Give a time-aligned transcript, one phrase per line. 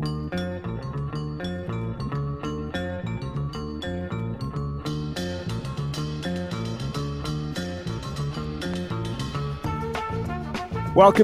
[0.00, 0.20] Welcome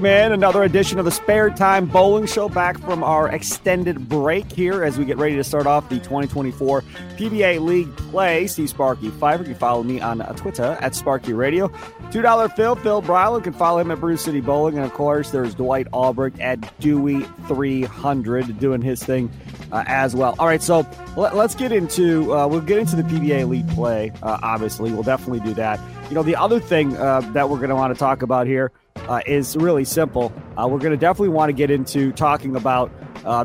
[0.06, 2.48] in another edition of the Spare Time Bowling Show.
[2.48, 6.83] Back from our extended break here as we get ready to start off the 2024
[7.17, 8.49] PBA League play.
[8.49, 9.45] Steve Sparky Fifer.
[9.45, 11.71] You follow me on Twitter at Sparky Radio.
[12.15, 13.42] $2 Phil, Phil Brylow.
[13.42, 14.76] can follow him at Brew City Bowling.
[14.76, 19.33] And of course, there's Dwight Albrecht at Dewey300 doing his thing
[19.73, 20.37] uh, as well.
[20.38, 24.12] All right, so let, us get into, uh, we'll get into the PBA League play,
[24.23, 24.92] uh, obviously.
[24.92, 25.80] We'll definitely do that.
[26.09, 28.70] You know, the other thing uh, that we're going to want to talk about here
[29.09, 30.32] uh, is really simple.
[30.56, 32.92] Uh, we're going to definitely want to get into talking about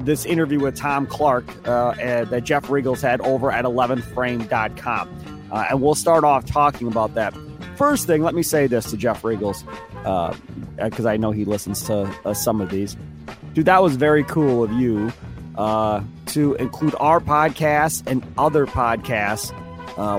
[0.05, 5.09] this interview with Tom Clark that Jeff Richgels had over at 11thFrame.com.
[5.51, 7.33] Uh, and we'll start off talking about that.
[7.79, 9.63] First thing, let me say this to Jeff Richgels,
[10.75, 12.97] because uh, I know he listens to some of these.
[13.53, 15.13] Dude, that was very cool of you
[15.55, 19.53] to include our podcast and other podcasts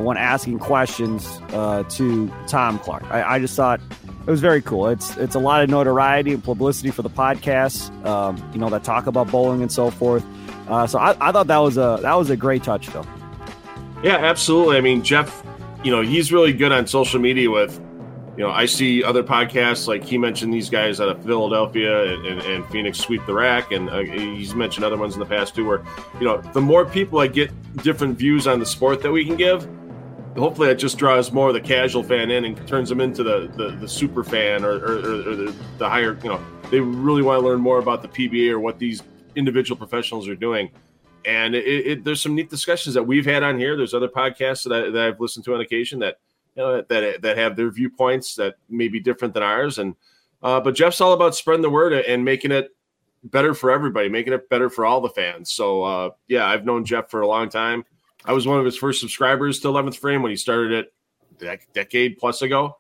[0.02, 3.04] when asking questions to Tom Clark.
[3.10, 3.78] I, I just thought
[4.26, 4.88] it was very cool.
[4.88, 8.84] It's it's a lot of notoriety and publicity for the podcast, um, you know, that
[8.84, 10.24] talk about bowling and so forth.
[10.66, 13.06] Uh, so I, I thought that was a that was a great touch, Phil.
[14.02, 14.78] Yeah, absolutely.
[14.78, 15.44] I mean, Jeff,
[15.84, 17.80] you know, he's really good on social media with,
[18.36, 22.26] you know, I see other podcasts like he mentioned these guys out of Philadelphia and,
[22.26, 25.54] and, and Phoenix sweep the rack, and uh, he's mentioned other ones in the past
[25.54, 25.66] too.
[25.66, 25.82] Where,
[26.18, 27.50] you know, the more people I get
[27.82, 29.68] different views on the sport that we can give,
[30.36, 33.50] hopefully that just draws more of the casual fan in and turns them into the
[33.56, 37.40] the, the super fan or, or, or the, the, higher you know they really want
[37.40, 39.02] to learn more about the pba or what these
[39.34, 40.70] individual professionals are doing
[41.24, 43.76] and it, it, there's some neat discussions that we've had on here.
[43.76, 46.18] There's other podcasts that, that i've listened to on occasion that
[46.56, 49.78] you know that that have their viewpoints that may be different than ours.
[49.78, 49.94] And
[50.42, 52.74] uh, but jeff's all about spreading the word and making it
[53.24, 55.50] better for everybody making it better for all the fans.
[55.50, 57.84] So uh, yeah i've known jeff for a long time.
[58.24, 60.92] I was one of his first subscribers to 11th Frame when he started it
[61.42, 62.76] a decade plus ago.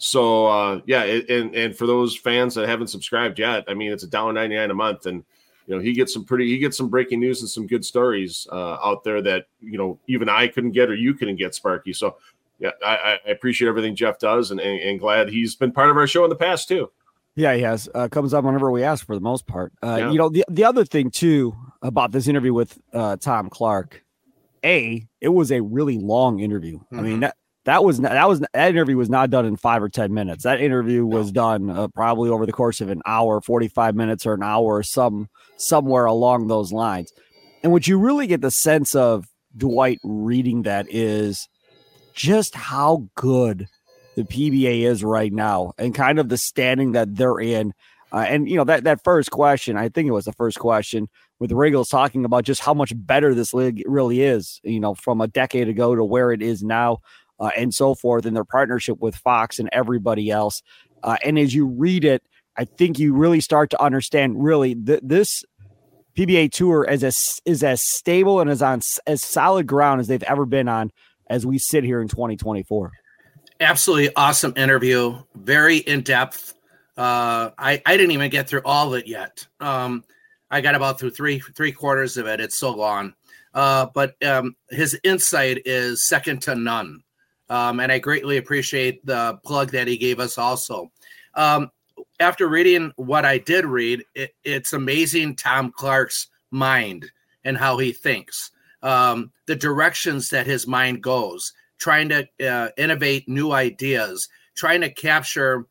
[0.00, 3.92] So uh, yeah, it, and and for those fans that haven't subscribed yet, I mean
[3.92, 5.24] it's a dollar ninety nine a month, and
[5.70, 8.44] you know he gets some pretty he gets some breaking news and some good stories
[8.50, 11.92] uh, out there that you know even I couldn't get or you couldn't get, Sparky.
[11.92, 12.16] So
[12.58, 15.96] yeah, I, I appreciate everything Jeff does, and, and, and glad he's been part of
[15.96, 16.90] our show in the past too.
[17.36, 17.88] Yeah, he has.
[17.94, 19.72] Uh, comes up whenever we ask for the most part.
[19.80, 20.10] Uh, yeah.
[20.10, 24.02] You know, the the other thing too about this interview with uh, Tom Clark
[24.64, 26.78] a it was a really long interview.
[26.78, 26.98] Mm-hmm.
[26.98, 27.20] I mean mm-hmm.
[27.20, 30.44] that that was that was that interview was not done in five or ten minutes.
[30.44, 34.24] That interview was done uh, probably over the course of an hour, forty five minutes,
[34.24, 37.12] or an hour, or some somewhere along those lines.
[37.62, 39.26] And what you really get the sense of
[39.56, 41.48] Dwight reading that is
[42.14, 43.66] just how good
[44.16, 47.72] the PBA is right now, and kind of the standing that they're in.
[48.12, 51.08] Uh, and you know that that first question, I think it was the first question,
[51.38, 55.20] with Richgels talking about just how much better this league really is, you know, from
[55.20, 56.98] a decade ago to where it is now,
[57.40, 60.62] uh, and so forth, and their partnership with Fox and everybody else.
[61.02, 62.22] Uh, and as you read it,
[62.56, 65.42] I think you really start to understand really th- this
[66.16, 70.22] PBA tour is as is as stable and as on as solid ground as they've
[70.24, 70.90] ever been on
[71.28, 72.90] as we sit here in 2024.
[73.60, 76.54] Absolutely awesome interview, very in depth.
[76.96, 79.46] Uh, I I didn't even get through all of it yet.
[79.60, 80.04] Um,
[80.50, 82.40] I got about through three three quarters of it.
[82.40, 83.14] It's so long,
[83.54, 87.02] uh, but um, his insight is second to none,
[87.50, 90.38] um, and I greatly appreciate the plug that he gave us.
[90.38, 90.90] Also,
[91.34, 91.70] um,
[92.20, 97.10] after reading what I did read, it, it's amazing Tom Clark's mind
[97.44, 98.52] and how he thinks,
[98.82, 104.90] um, the directions that his mind goes, trying to uh, innovate new ideas, trying to
[104.90, 105.66] capture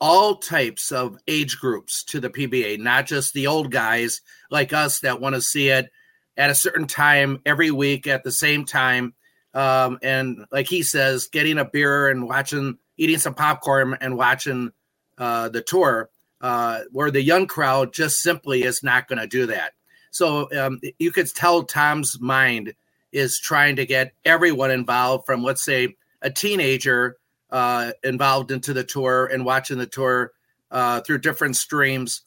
[0.00, 4.20] all types of age groups to the PBA, not just the old guys
[4.50, 5.90] like us that want to see it
[6.36, 9.14] at a certain time every week at the same time.
[9.54, 14.72] Um, and like he says, getting a beer and watching, eating some popcorn and watching
[15.16, 16.10] uh, the tour,
[16.40, 19.72] uh, where the young crowd just simply is not going to do that.
[20.10, 22.74] So um, you could tell Tom's mind
[23.12, 27.16] is trying to get everyone involved from, let's say, a teenager
[27.50, 30.32] uh, involved into the tour and watching the tour
[30.70, 32.22] uh, through different streams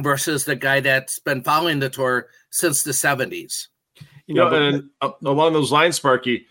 [0.00, 3.68] versus the guy that's been following the tour since the 70s.
[4.28, 4.90] You know, and
[5.24, 6.46] along those lines, Sparky,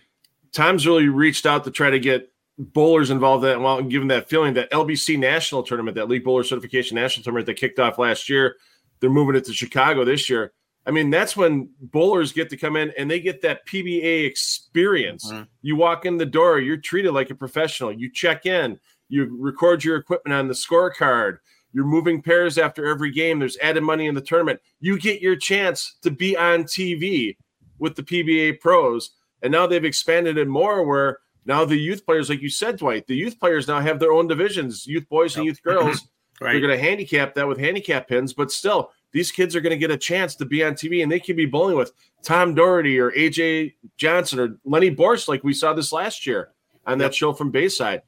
[0.51, 4.07] Tom's really reached out to try to get bowlers involved in that well, and given
[4.07, 7.99] that feeling that LBC national tournament, that league bowler certification national tournament that kicked off
[7.99, 8.55] last year,
[8.99, 10.53] they're moving it to Chicago this year.
[10.87, 15.31] I mean, that's when bowlers get to come in and they get that PBA experience.
[15.31, 15.43] Mm-hmm.
[15.61, 17.91] You walk in the door, you're treated like a professional.
[17.91, 18.79] You check in,
[19.09, 21.37] you record your equipment on the scorecard.
[21.73, 23.37] You're moving pairs after every game.
[23.37, 24.61] There's added money in the tournament.
[24.79, 27.35] You get your chance to be on TV
[27.79, 29.11] with the PBA pros.
[29.41, 33.07] And now they've expanded it more where now the youth players, like you said, Dwight,
[33.07, 36.07] the youth players now have their own divisions, youth boys and youth girls.
[36.41, 36.51] right.
[36.51, 39.77] They're going to handicap that with handicap pins, but still, these kids are going to
[39.77, 41.93] get a chance to be on TV and they can be bowling with
[42.23, 46.49] Tom Daugherty or AJ Johnson or Lenny Borst, like we saw this last year
[46.85, 48.01] on that show from Bayside.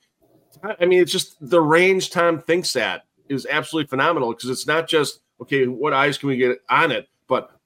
[0.64, 4.88] I mean, it's just the range Tom thinks that is absolutely phenomenal because it's not
[4.88, 7.08] just, okay, what eyes can we get on it,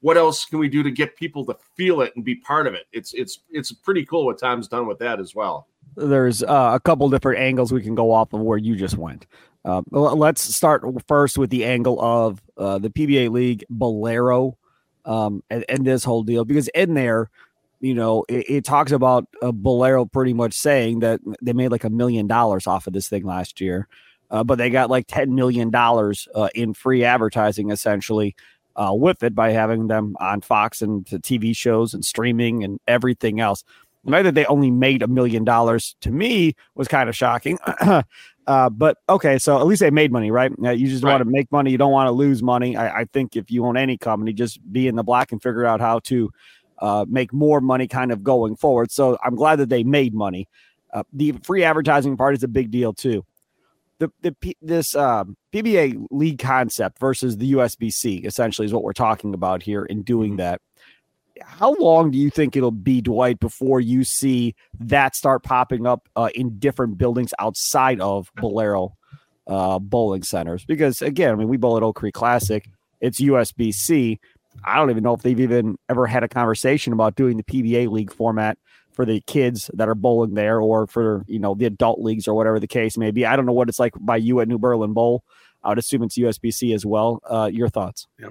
[0.03, 2.73] what else can we do to get people to feel it and be part of
[2.73, 2.88] it?
[2.91, 5.69] It's it's it's pretty cool what Tom's done with that as well.
[5.95, 9.27] There's uh, a couple different angles we can go off of where you just went.
[9.63, 14.55] Uh, let's start first with the angle of uh, the PBA League Bowlero
[15.05, 17.29] um, and, and, this whole deal because in there,
[17.79, 21.85] you know, it, it talks about uh, Bowlero pretty much saying that they made like
[21.85, 23.88] a million dollars off of this thing last year,
[24.31, 28.35] uh, but they got like ten million dollars uh, in free advertising essentially
[28.75, 33.39] uh, with it by having them on Fox and TV shows and streaming and everything
[33.39, 33.63] else.
[34.05, 37.57] The fact that they only made a million dollars to me was kind of shocking.
[38.47, 40.51] uh, but okay, so at least they made money, right?
[40.61, 41.13] Uh, you just right.
[41.13, 41.71] want to make money.
[41.71, 42.75] You don't want to lose money.
[42.75, 45.65] I, I, think if you own any company, just be in the black and figure
[45.65, 46.29] out how to
[46.79, 48.91] uh, make more money kind of going forward.
[48.91, 50.49] So I'm glad that they made money.
[50.91, 53.25] Uh, the free advertising part is a big deal too
[53.99, 59.33] the, the this um, PBA league concept versus the USBC essentially is what we're talking
[59.33, 60.37] about here in doing mm-hmm.
[60.37, 60.61] that.
[61.41, 66.07] How long do you think it'll be, Dwight, before you see that start popping up
[66.15, 68.93] uh, in different buildings outside of Bowlero
[69.47, 70.63] uh, bowling centers?
[70.65, 72.69] Because again, I mean, we bowl at Oak Creek Classic.
[73.01, 74.19] It's USBC.
[74.63, 77.89] I don't even know if they've even ever had a conversation about doing the PBA
[77.89, 78.57] league format
[78.93, 82.33] for the kids that are bowling there or for you know the adult leagues or
[82.33, 83.25] whatever the case may be.
[83.25, 85.23] I don't know what it's like by you at New Berlin Bowl.
[85.63, 87.21] I would assume it's USBC as well.
[87.29, 88.07] Uh, your thoughts?
[88.19, 88.29] Yeah.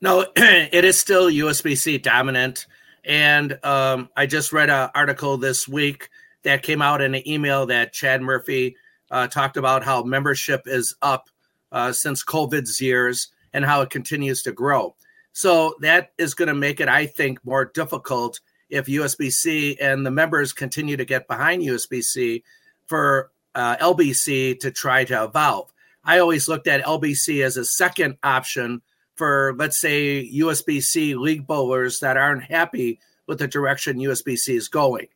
[0.00, 2.66] No, it is still USBC dominant.
[3.04, 6.10] And um, I just read an article this week
[6.42, 8.76] that came out in an email that Chad Murphy
[9.10, 11.28] uh, talked about how membership is up
[11.72, 14.94] uh, since COVID's years and how it continues to grow.
[15.32, 18.40] So that is going to make it, I think, more difficult
[18.70, 22.42] if USBC and the members continue to get behind USBC
[22.86, 25.72] for uh, LBC to try to evolve.
[26.04, 28.82] I always looked at LBC as a second option
[29.14, 35.08] for, let's say, USBC league bowlers that aren't happy with the direction USBC is going.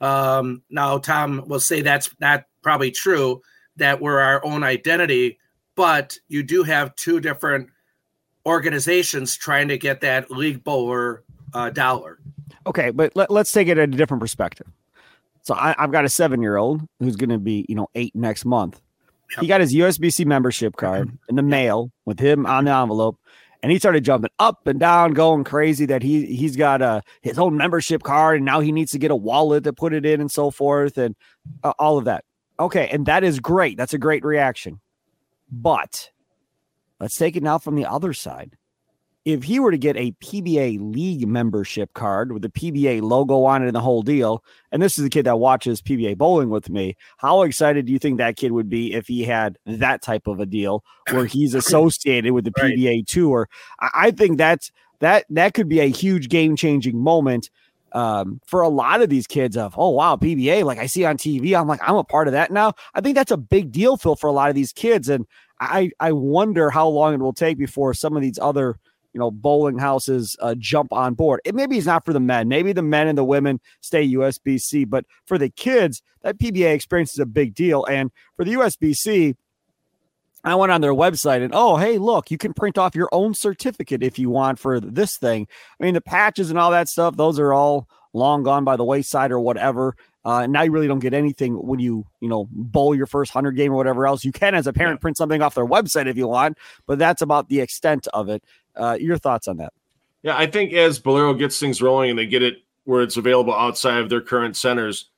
[0.00, 3.42] Um, now, Tom will say that's not probably true,
[3.76, 5.38] that we're our own identity,
[5.76, 7.68] but you do have two different
[8.46, 11.22] organizations trying to get that league bowler
[11.54, 12.18] uh, dollar.
[12.66, 14.66] Okay, but let, us take it at a different perspective.
[15.42, 18.14] So I, have got a seven year old who's going to be, you know, eight
[18.14, 18.80] next month.
[19.32, 19.40] Yep.
[19.40, 23.18] He got his USBC membership card in the mail with him on the envelope,
[23.62, 27.38] and he started jumping up and down, going crazy that he he's got a his
[27.38, 30.20] own membership card, and now he needs to get a wallet to put it in
[30.20, 31.14] and so forth, and
[31.62, 32.24] uh, all of that.
[32.58, 33.76] Okay, and that is great.
[33.76, 34.80] That's a great reaction.
[35.50, 36.10] But
[37.00, 38.56] let's take it now from the other side
[39.24, 43.62] if he were to get a PBA league membership card with the PBA logo on
[43.62, 46.70] it and the whole deal, and this is the kid that watches PBA bowling with
[46.70, 50.26] me, how excited do you think that kid would be if he had that type
[50.26, 52.74] of a deal where he's associated with the right.
[52.74, 53.48] PBA tour?
[53.78, 57.50] I think that's that that could be a huge game changing moment
[57.92, 61.16] um, for a lot of these kids of oh wow PBA like I see on
[61.16, 63.96] TV I'm like I'm a part of that now I think that's a big deal
[63.96, 65.26] Phil for a lot of these kids and
[65.58, 68.76] I I wonder how long it will take before some of these other
[69.12, 71.40] you know, bowling houses uh, jump on board.
[71.44, 72.48] It maybe it's not for the men.
[72.48, 77.12] Maybe the men and the women stay USBC, but for the kids, that PBA experience
[77.12, 77.84] is a big deal.
[77.86, 79.36] And for the USBC,
[80.42, 83.34] I went on their website and oh, hey, look, you can print off your own
[83.34, 85.46] certificate if you want for this thing.
[85.78, 88.84] I mean, the patches and all that stuff, those are all long gone by the
[88.84, 89.96] wayside or whatever.
[90.24, 93.52] Uh, now you really don't get anything when you, you know, bowl your first hundred
[93.52, 94.24] game or whatever else.
[94.24, 97.22] You can, as a parent, print something off their website if you want, but that's
[97.22, 98.44] about the extent of it.
[98.76, 99.72] Uh, your thoughts on that?
[100.22, 103.54] Yeah, I think as Bowlero gets things rolling and they get it where it's available
[103.54, 105.10] outside of their current centers,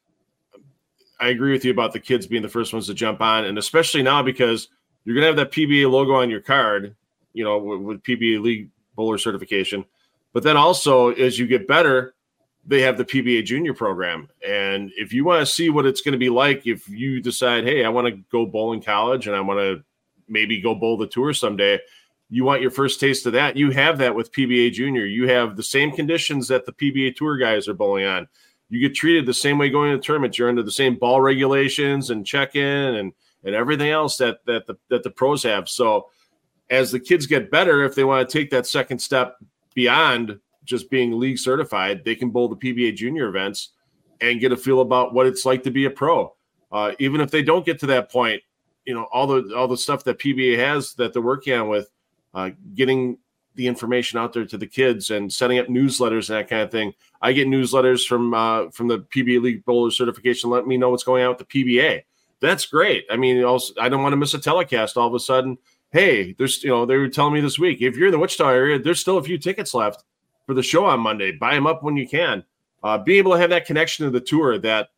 [1.19, 3.59] I agree with you about the kids being the first ones to jump on, and
[3.59, 4.69] especially now because
[5.05, 6.95] you're going to have that PBA logo on your card,
[7.33, 9.85] you know, with, with PBA League Bowler certification.
[10.33, 12.15] But then also, as you get better,
[12.65, 16.13] they have the PBA Junior program, and if you want to see what it's going
[16.13, 19.35] to be like, if you decide, hey, I want to go bowl in college and
[19.35, 19.83] I want to
[20.29, 21.81] maybe go bowl the tour someday
[22.33, 25.05] you want your first taste of that, you have that with PBA Junior.
[25.05, 28.27] You have the same conditions that the PBA Tour guys are bowling on.
[28.71, 30.39] You get treated the same way going to the tournament.
[30.39, 33.13] You're under the same ball regulations and check in and
[33.45, 35.69] and everything else that that the that the pros have.
[35.69, 36.09] So
[36.71, 39.37] as the kids get better, if they want to take that second step
[39.75, 43.71] beyond just being league certified, they can bowl the PBA junior events
[44.21, 46.35] and get a feel about what it's like to be a pro.
[46.71, 48.43] Uh, even if they don't get to that point,
[48.85, 51.91] you know all the all the stuff that PBA has that they're working on with
[52.35, 53.19] uh, getting
[53.55, 56.71] the information out there to the kids and setting up newsletters and that kind of
[56.71, 56.95] thing.
[57.21, 61.05] I get newsletters from uh, from the PBA League Bowler Certification, letting me know what's
[61.05, 62.03] going on with the PBA.
[62.41, 63.05] That's great.
[63.11, 64.97] I mean, also, I don't want to miss a telecast.
[64.97, 65.59] All of a sudden,
[65.91, 68.49] hey, there's you know they were telling me this week if you're in the Wichita
[68.49, 70.05] area, there's still a few tickets left
[70.47, 71.33] for the show on Monday.
[71.33, 72.45] Buy them up when you can.
[72.83, 74.89] Uh, be able to have that connection to the tour that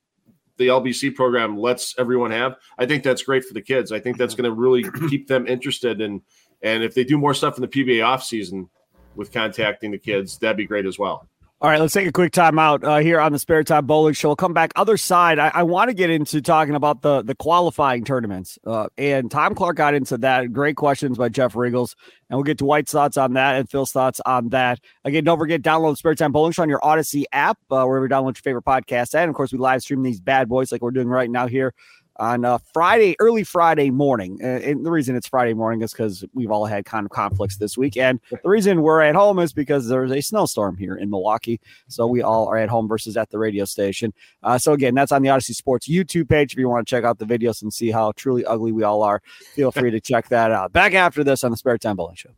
[0.57, 2.57] the LBC program lets everyone have.
[2.79, 3.93] I think that's great for the kids.
[3.93, 6.23] I think that's going to really keep them interested in.
[6.63, 8.71] And if they do more stuff in the PBA off season
[9.17, 11.29] with contacting the kids, that'd be great as well.
[11.61, 14.13] All right, let's take a quick time out uh, here on the Spare Time Bowling
[14.13, 14.29] Show.
[14.31, 14.73] We'll come back.
[14.77, 18.59] Other side, I, I want to get into talking about the the qualifying tournaments.
[18.67, 20.53] Uh, and Tom Clark got into that.
[20.53, 21.95] Great questions by Jeff Richgels.
[22.29, 24.81] And we'll get to Dwight's thoughts on that and Phil's thoughts on that.
[25.05, 28.11] Again, don't forget, download Spare Time Bowling Show on your Audacy app, uh, wherever you
[28.11, 29.15] download your favorite podcast.
[29.15, 31.73] And of course, we live stream these bad boys like we're doing right now here
[32.17, 34.41] on uh, Friday, early Friday morning.
[34.43, 37.77] And the reason it's Friday morning is because we've all had kind of conflicts this
[37.77, 37.97] week.
[37.97, 41.61] And the reason we're at home is because there's a snowstorm here in Milwaukee.
[41.89, 44.13] So we all are at home versus at the radio station.
[44.43, 46.53] Uh, so again, that's on the Audacy Sports YouTube page.
[46.53, 49.03] If you want to check out the videos and see how truly ugly we all
[49.03, 49.21] are,
[49.55, 50.73] feel free to check that out.
[50.73, 52.31] Back after this on the Spare Time Bowling Show.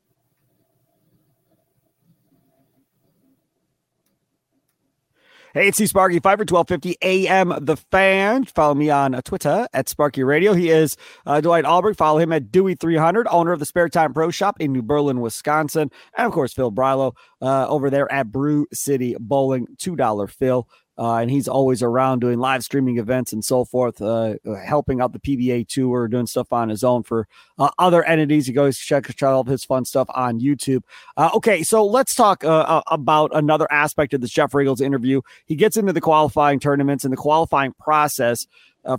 [5.57, 8.45] Hey, it's C Sparky, Fifer 1250 AM The Fan.
[8.45, 10.53] Follow me on uh, Twitter at Sparky Radio.
[10.53, 11.97] He is uh, Dwight Albrecht.
[11.97, 15.91] Follow him at Dewey300, owner of the Spare Time Pro Shop in New Berlin, Wisconsin.
[16.15, 20.69] And of course, Phil Brylow uh, over there at Brew City Bowling, $2 Phil.
[20.99, 24.35] Uh, and he's always around doing live streaming events and so forth, uh,
[24.65, 28.47] helping out the PBA tour, doing stuff on his own for uh, other entities.
[28.47, 30.83] He goes check out all of his fun stuff on YouTube.
[31.17, 35.21] Uh, okay, so let's talk uh, uh, about another aspect of this Jeff Richgels interview.
[35.45, 38.47] He gets into the qualifying tournaments and the qualifying process.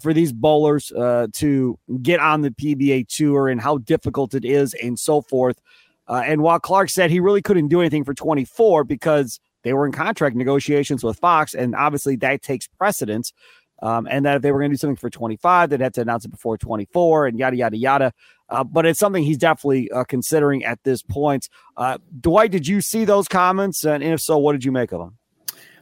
[0.01, 0.92] for these bowlers
[1.34, 5.60] to get on the PBA tour and how difficult it is and so forth.
[6.08, 9.92] and while Clark said he really couldn't do anything for 24 because they were in
[9.92, 13.34] contract negotiations with Fox, and obviously that takes precedence.
[13.80, 16.02] Um, and that if they were going to do something for 25, they'd have to
[16.02, 18.14] announce it before 24 and yada, yada, yada.
[18.50, 21.50] Uh, but it's something he's definitely uh, considering at this point.
[21.76, 23.86] Uh, Dwight, did you see those comments?
[23.86, 25.18] And if so, what did you make of them?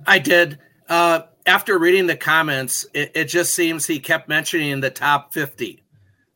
[0.05, 0.57] I did.
[0.89, 5.83] Uh, after reading the comments, it, it, just seems he kept mentioning the top 50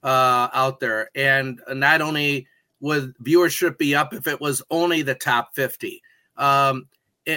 [0.03, 1.10] uh, out there.
[1.13, 2.48] And not only
[2.79, 6.01] would viewership be up if it was only the top 50.
[6.38, 6.88] Um,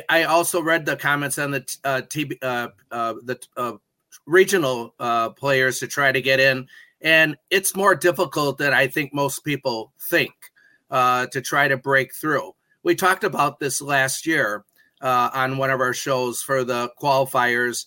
[0.08, 3.72] I also read the comments on the uh, TV, uh, uh, the uh,
[4.26, 6.68] regional uh, players to try to get in,
[7.00, 10.32] and it's more difficult than I think most people think
[10.90, 12.52] uh, to try to break through.
[12.82, 14.64] We talked about this last year
[15.00, 17.86] on one of our shows for the qualifiers.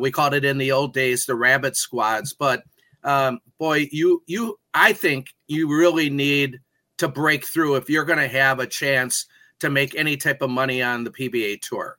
[0.00, 2.64] we called it in the old days the rabbit squads, but
[3.04, 6.60] um, boy, you you I think you really need
[6.98, 9.26] to break through if you're going to have a chance
[9.60, 11.98] to make any type of money on the PBA tour.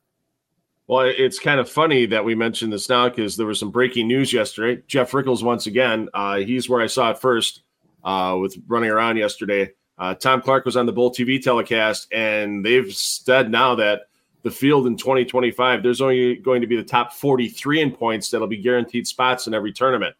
[0.86, 4.08] Well, it's kind of funny that we mentioned this now because there was some breaking
[4.08, 4.82] news yesterday.
[4.86, 7.62] Jeff Richgels, once again, uh, he's where I saw it first
[8.04, 9.70] uh, with running around yesterday.
[9.98, 14.02] Uh, Tom Clark was on the Bowl TV telecast, and they've said now that
[14.42, 18.46] the field in 2025, there's only going to be the top 43 in points that'll
[18.46, 20.16] be guaranteed spots in every tournament.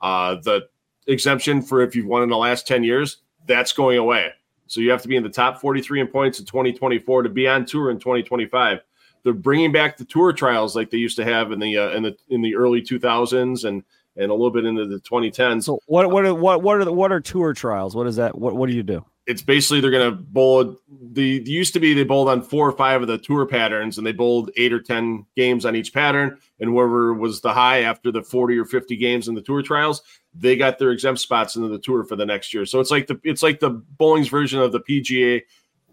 [0.00, 0.68] Uh, the
[1.06, 4.32] exemption for if you've won in the last 10 years, that's going away.
[4.68, 7.48] So you have to be in the top 43 in points in 2024 to be
[7.48, 8.80] on tour in 2025.
[9.24, 12.02] They're bringing back the tour trials like they used to have in the uh, in
[12.02, 13.82] the in the early 2000s and
[14.16, 15.64] and a little bit into the 2010s.
[15.64, 17.96] So what what are, what what are the, what are tour trials?
[17.96, 18.38] What is that?
[18.38, 19.04] What what do you do?
[19.28, 20.80] It's basically they're going to bowl.
[21.12, 24.06] The used to be they bowled on four or five of the tour patterns, and
[24.06, 26.38] they bowled eight or ten games on each pattern.
[26.60, 30.02] And whoever was the high after the 40 or 50 games in the tour trials,
[30.34, 32.64] they got their exempt spots into the tour for the next year.
[32.64, 35.42] So it's like the it's like the bowling's version of the PGA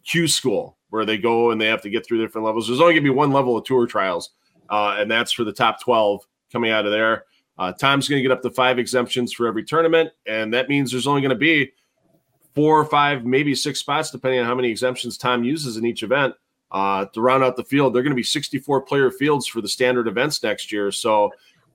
[0.05, 2.67] Q school where they go and they have to get through different levels.
[2.67, 4.31] There's only going to be one level of tour trials,
[4.69, 7.25] uh, and that's for the top 12 coming out of there.
[7.57, 10.91] Uh, Tom's going to get up to five exemptions for every tournament, and that means
[10.91, 11.71] there's only going to be
[12.55, 16.03] four or five, maybe six spots, depending on how many exemptions Tom uses in each
[16.03, 16.33] event.
[16.71, 19.67] Uh, to round out the field, they're going to be 64 player fields for the
[19.67, 20.91] standard events next year.
[20.91, 21.31] So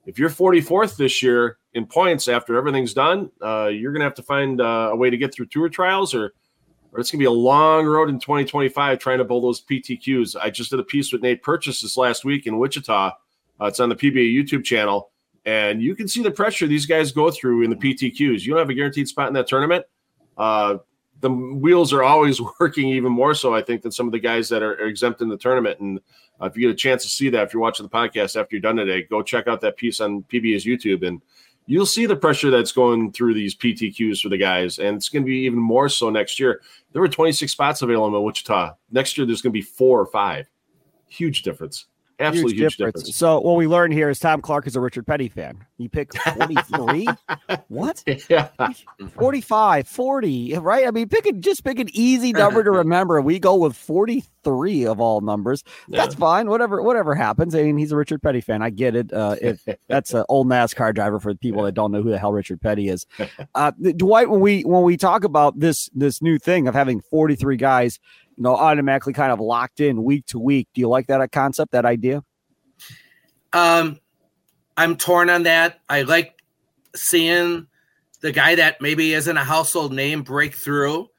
[0.07, 4.15] if you're 44th this year in points after everything's done, uh, you're going to have
[4.15, 6.33] to find uh, a way to get through tour trials, or
[6.93, 10.35] or it's going to be a long road in 2025 trying to bowl those PTQs.
[10.41, 13.13] I just did a piece with Nate Purches this last week in Wichita.
[13.61, 15.13] Uh, it's on the PBA YouTube channel,
[15.45, 18.43] and you can see the pressure these guys go through in the PTQs.
[18.43, 19.85] You don't have a guaranteed spot in that tournament.
[20.41, 20.79] Uh,
[21.21, 23.55] the wheels are always working even more so.
[23.55, 25.79] I think than some of the guys that are, are exempt in the tournament.
[25.81, 26.01] And
[26.41, 28.57] uh, if you get a chance to see that, if you're watching the podcast after
[28.57, 31.21] you're done today, go check out that piece on PBA's YouTube and
[31.67, 34.79] you'll see the pressure that's going through these PTQs for the guys.
[34.79, 36.63] And it's going to be even more so next year.
[36.93, 38.75] There were 26 spots available in Wichita.
[38.91, 40.49] Next year, there's going to be four or five.
[41.09, 41.87] Huge difference.
[42.21, 43.03] Absolutely huge, huge difference.
[43.03, 43.17] difference.
[43.17, 45.65] So what we learned here is Tom Clark is a Richard Petty fan.
[45.79, 47.09] He picked 43.
[47.69, 48.05] what?
[48.29, 48.49] Yeah.
[49.15, 50.87] 45, 40, right?
[50.87, 53.21] I mean, pick a, just pick an easy number to remember.
[53.21, 55.65] We go with 43 of all numbers.
[55.89, 56.49] That's fine.
[56.49, 57.55] Whatever, whatever happens.
[57.55, 58.63] I mean, he's a Richard Petty fan.
[58.63, 59.13] I get it.
[59.13, 62.19] Uh, if that's an old NASCAR driver for the people that don't know who the
[62.19, 63.07] hell Richard Petty is.
[63.55, 67.57] Uh, Dwight, when we when we talk about this this new thing of having 43
[67.57, 67.99] guys
[68.41, 70.67] you know, automatically kind of locked in week to week.
[70.73, 72.25] Do you like that concept, that idea?
[73.53, 74.01] Um,
[74.79, 75.81] I'm torn on that.
[75.91, 76.43] I like
[76.97, 77.67] seeing
[78.23, 81.11] the guy that maybe isn't a household name break through.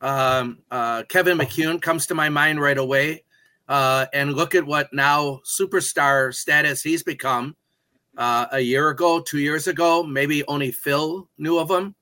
[0.00, 3.24] Um, uh, Kevin McCune comes to my mind right away.
[3.68, 7.56] Uh, and look at what now superstar status he's become.
[8.16, 11.96] Uh, a year ago, two years ago, maybe only Phil knew of him.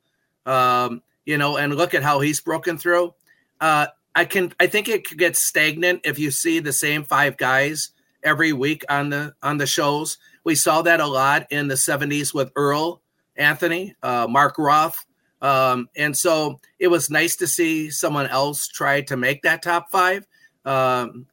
[0.44, 3.14] Um, you know, and look at how he's broken through.
[3.58, 7.36] Uh, I can I think it could get stagnant if you see the same five
[7.36, 7.90] guys
[8.24, 10.16] every week on the on the shows.
[10.42, 13.02] We saw that a lot in the 70s with Earl
[13.36, 15.04] Anthony, uh, Mark Roth.
[15.42, 19.90] Um, and so it was nice to see someone else try to make that top
[19.90, 20.26] five
[20.64, 21.26] um,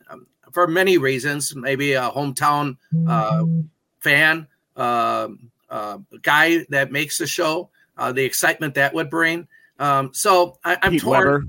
[0.52, 1.56] for many reasons.
[1.56, 2.76] Maybe a hometown
[3.08, 3.46] uh,
[4.00, 5.30] fan, uh,
[5.70, 9.48] uh, guy that makes the show, uh, the excitement that would bring.
[9.80, 11.24] Um, so I, am torn.
[11.24, 11.46] Weber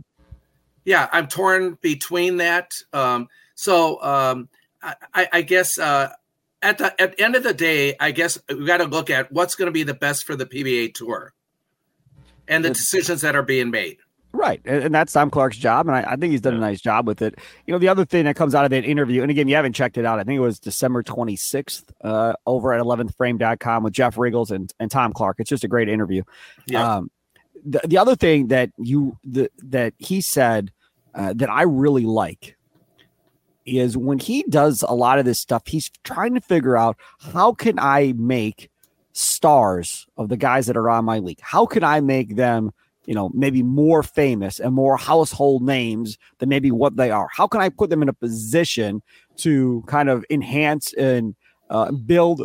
[0.85, 2.73] yeah, I'm torn between that.
[2.93, 4.49] Um, so um,
[4.83, 6.11] I, I, guess uh,
[6.63, 9.33] at the at the end of the day, I guess we got to look at
[9.33, 11.33] what's going to be the best for the PBA tour
[12.49, 13.99] and the decisions that are being made.
[14.35, 14.61] Right.
[14.65, 15.87] And, that's Tom Clark's job.
[15.87, 17.39] And I, I think he's done a nice job with it.
[17.67, 19.75] You know, the other thing that comes out of that interview, and again, you haven't
[19.75, 20.19] checked it out.
[20.19, 24.91] I think it was December 26th uh, over at 11thframe.com with Jeff Richgels and, and
[24.91, 25.37] Tom Clark.
[25.39, 26.25] It's just a great interview.
[26.67, 26.97] Yeah.
[26.97, 27.11] Um,
[27.65, 30.73] the, the other thing that you the, that he said
[31.15, 32.57] uh, that I really like
[33.67, 37.53] is when he does a lot of this stuff, he's trying to figure out how
[37.53, 38.71] can I make
[39.13, 41.41] stars of the guys that are on my league?
[41.41, 42.73] How can I make them,
[43.07, 47.29] you know, maybe more famous and more household names than maybe what they are?
[47.33, 49.03] How can I put them in a position
[49.39, 51.35] to kind of enhance and
[51.71, 52.43] uh, build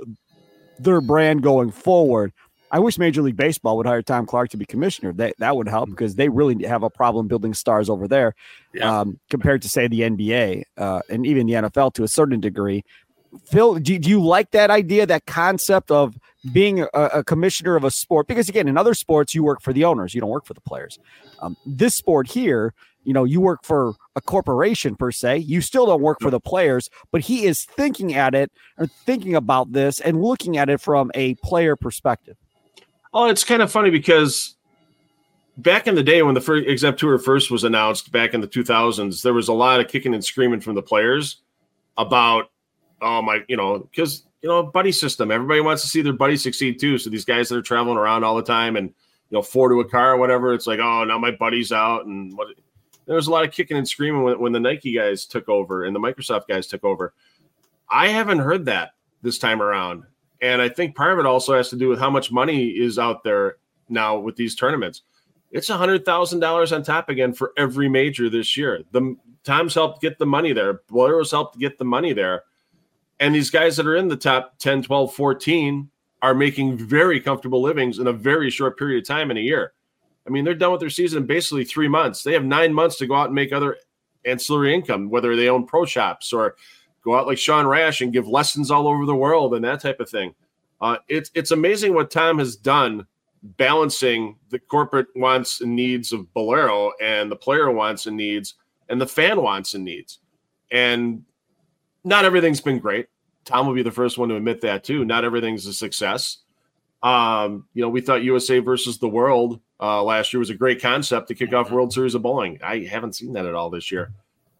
[0.77, 2.31] their brand going forward?
[2.71, 5.13] I wish Major League Baseball would hire Tom Clark to be commissioner.
[5.13, 5.91] That that would help mm.
[5.91, 8.35] because they really have a problem building stars over there,
[8.73, 8.99] yeah.
[8.99, 12.83] um, compared to say the NBA uh, and even the NFL to a certain degree.
[13.45, 16.17] Phil, do, do you like that idea, that concept of
[16.51, 18.27] being a, a, commissioner of a sport?
[18.27, 20.61] Because again, in other sports, you work for the owners, you don't work for the
[20.61, 20.97] players.
[21.39, 25.37] Um, this sport here, you know, you work for a corporation per se.
[25.37, 29.35] You still don't work for the players, but he is thinking at it or thinking
[29.35, 32.35] about this and looking at it from a player perspective.
[33.13, 34.55] Oh, it's kind of funny because
[35.57, 38.47] back in the day when the first exempt tour first was announced back in the
[38.47, 41.41] 2000s, there was a lot of kicking and screaming from the players
[41.97, 42.51] about,
[43.01, 45.31] oh my, you know, because you know, buddy system.
[45.31, 46.97] Everybody wants to see their buddy succeed too.
[46.97, 49.79] So these guys that are traveling around all the time and you know, four to
[49.79, 52.47] a car or whatever, it's like, oh, now my buddy's out, and what.
[53.05, 55.83] There was a lot of kicking and screaming when, when the Nike guys took over
[55.83, 57.15] and the Microsoft guys took over.
[57.89, 58.91] I haven't heard that
[59.23, 60.03] this time around.
[60.41, 62.97] And I think part of it also has to do with how much money is
[62.97, 63.57] out there
[63.89, 65.01] now with these tournaments.
[65.51, 68.83] It's a hundred thousand dollars on top again for every major this year.
[68.91, 70.81] The Tom's helped get the money there.
[70.89, 72.43] Bowlero's helped get the money there.
[73.19, 75.89] And these guys that are in the top 10, 12, 14
[76.21, 79.73] are making very comfortable livings in a very short period of time in a year.
[80.27, 82.23] I mean, they're done with their season in basically three months.
[82.23, 83.77] They have nine months to go out and make other
[84.25, 86.55] ancillary income, whether they own pro shops or
[87.09, 89.99] go out like Sean Rash and give lessons all over the world and that type
[89.99, 90.35] of thing.
[90.79, 93.05] Uh, it's it's amazing what Tom has done
[93.41, 98.55] balancing the corporate wants and needs of Bowlero and the player wants and needs
[98.89, 100.19] and the fan wants and needs.
[100.71, 101.23] And
[102.03, 103.07] not everything's been great.
[103.45, 105.05] Tom will be the first one to admit that too.
[105.05, 106.39] Not everything's a success.
[107.01, 110.81] Um, you know, we thought USA versus the world uh, last year was a great
[110.81, 112.59] concept to kick off World Series of Bowling.
[112.63, 114.11] I haven't seen that at all this year.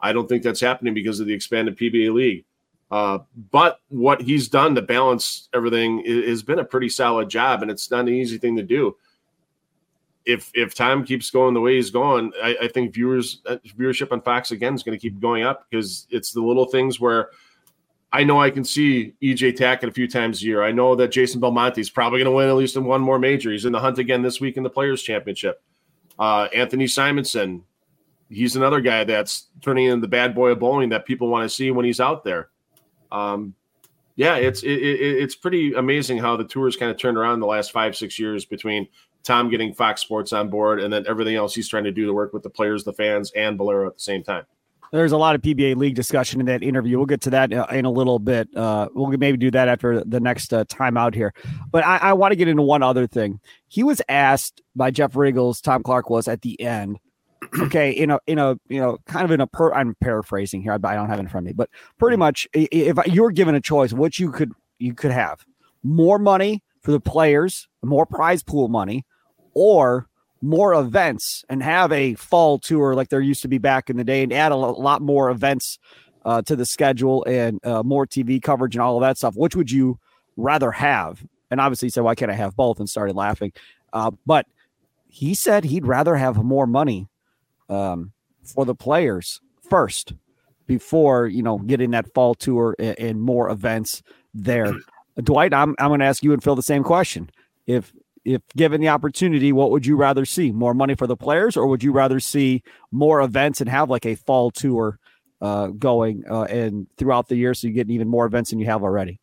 [0.02, 2.46] I don't think that's happening because of the expanded PBA league.
[2.92, 3.20] Uh,
[3.52, 7.92] but what he's done to balance everything has been a pretty solid job, and it's
[7.92, 8.96] not an easy thing to do.
[10.26, 14.12] If if time keeps going the way he's going, I, I think viewers uh, viewership
[14.12, 17.30] on Fox again is going to keep going up because it's the little things where
[18.12, 20.64] I know I can see EJ Tackett a few times a year.
[20.64, 23.20] I know that Jason Belmonte is probably going to win at least in one more
[23.20, 23.52] major.
[23.52, 25.62] He's in the hunt again this week in the Players Championship.
[26.18, 27.62] Uh, Anthony Simonsen,
[28.30, 31.54] he's another guy that's turning into the bad boy of bowling that people want to
[31.54, 32.50] see when he's out there.
[33.12, 33.56] Um,
[34.16, 37.40] yeah, it's it, it, it's pretty amazing how the tours kind of turned around in
[37.40, 38.88] the last five six years between
[39.24, 42.14] Tom getting Fox Sports on board and then everything else he's trying to do to
[42.14, 44.46] work with the players, the fans, and Bowlero at the same time.
[44.92, 46.98] There's a lot of PBA league discussion in that interview.
[46.98, 48.50] We'll get to that uh, in a little bit.
[48.56, 51.34] Uh, we'll maybe do that after the next uh, time out here.
[51.72, 53.40] But I, I want to get into one other thing.
[53.68, 56.98] He was asked by Jeff Richgels, Tom Clark was at the end.
[57.58, 59.74] Okay, in a in a you know kind of in a per.
[59.74, 60.74] I'm paraphrasing here.
[60.74, 63.62] I don't have it in front of me, but pretty much, if you're given a
[63.62, 65.44] choice, what you could you could have
[65.84, 69.04] more money for the players, more prize pool money,
[69.54, 70.08] or
[70.42, 74.04] more events and have a fall tour like there used to be back in the
[74.04, 75.78] day and add a lot more events
[76.24, 79.36] uh, to the schedule and uh, more TV coverage and all of that stuff.
[79.36, 80.00] Which would you
[80.38, 81.26] rather have?
[81.52, 82.80] And obviously, he said, Why can't I have both?
[82.80, 83.52] and started laughing.
[83.92, 84.46] Uh, but
[85.08, 87.09] he said he'd rather have more money
[87.70, 88.12] um,
[88.44, 90.14] for the players first
[90.68, 94.02] before, you know, getting that fall tour and, and more events
[94.34, 94.74] there.
[95.24, 97.30] Dwight, I'm, I'm going to ask you and Phil the same question.
[97.68, 97.94] If
[98.26, 100.52] if given the opportunity, what would you rather see?
[100.52, 104.06] More money for the players, or would you rather see more events and have like
[104.06, 105.00] a fall tour
[105.42, 108.66] uh, going uh, and throughout the year, so you get even more events than you
[108.66, 109.20] have already?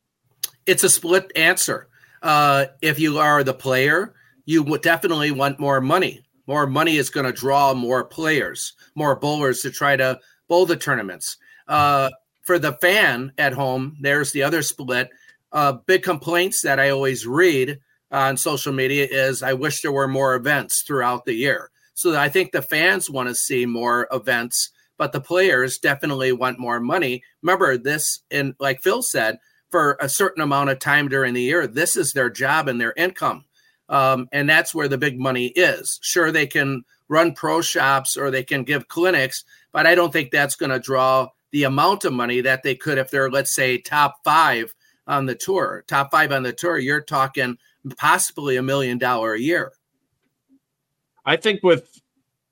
[0.64, 1.88] It's a split answer.
[2.22, 6.22] Uh, if you are the player, you would definitely want more money.
[6.46, 10.76] More money is going to draw more players, more bowlers to try to bowl the
[10.76, 11.36] tournaments.
[11.66, 12.10] Uh,
[12.42, 15.10] for the fan at home, there's the other split.
[15.52, 17.80] Uh, big complaints that I always read
[18.10, 21.70] on social media is I wish there were more events throughout the year.
[21.94, 26.58] So I think the fans want to see more events, but the players definitely want
[26.58, 27.22] more money.
[27.42, 29.38] Remember this, and like Phil said,
[29.70, 32.92] for a certain amount of time during the year, this is their job and their
[32.96, 33.44] income.
[33.88, 35.98] Um, and that's where the big money is.
[36.02, 40.30] Sure, they can run pro shops or they can give clinics, but I don't think
[40.30, 43.78] that's going to draw the amount of money that they could if they're, let's say,
[43.78, 44.74] top five
[45.06, 45.84] on the tour.
[45.86, 47.58] Top five on the tour, you're talking
[47.96, 49.72] possibly a million dollar a year.
[51.24, 52.00] I think with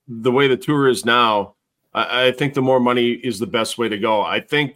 [0.07, 1.55] the way the tour is now,
[1.93, 4.23] I, I think the more money is the best way to go.
[4.23, 4.75] I think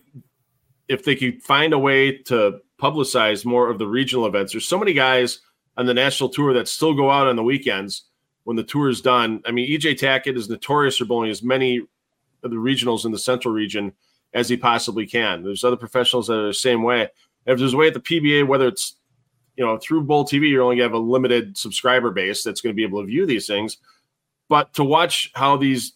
[0.88, 4.78] if they could find a way to publicize more of the regional events, there's so
[4.78, 5.40] many guys
[5.78, 8.02] on the national tour that still go out on the weekends
[8.44, 9.40] when the tour is done.
[9.46, 11.78] I mean, EJ Tackett is notorious for bowling as many
[12.42, 13.92] of the regionals in the central region
[14.34, 15.42] as he possibly can.
[15.42, 17.08] There's other professionals that are the same way.
[17.46, 18.96] If there's a way at the PBA, whether it's
[19.58, 22.60] you know, through Bowl TV, you're only going to have a limited subscriber base that's
[22.60, 23.78] going to be able to view these things.
[24.48, 25.94] But to watch how these,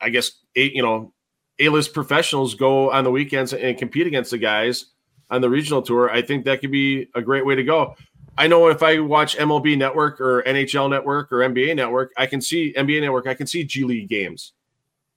[0.00, 1.12] I guess, eight, you know,
[1.58, 4.86] A-list professionals go on the weekends and compete against the guys
[5.30, 7.96] on the regional tour, I think that could be a great way to go.
[8.38, 12.40] I know if I watch MLB Network or NHL Network or NBA Network, I can
[12.40, 14.52] see NBA Network, I can see G League games.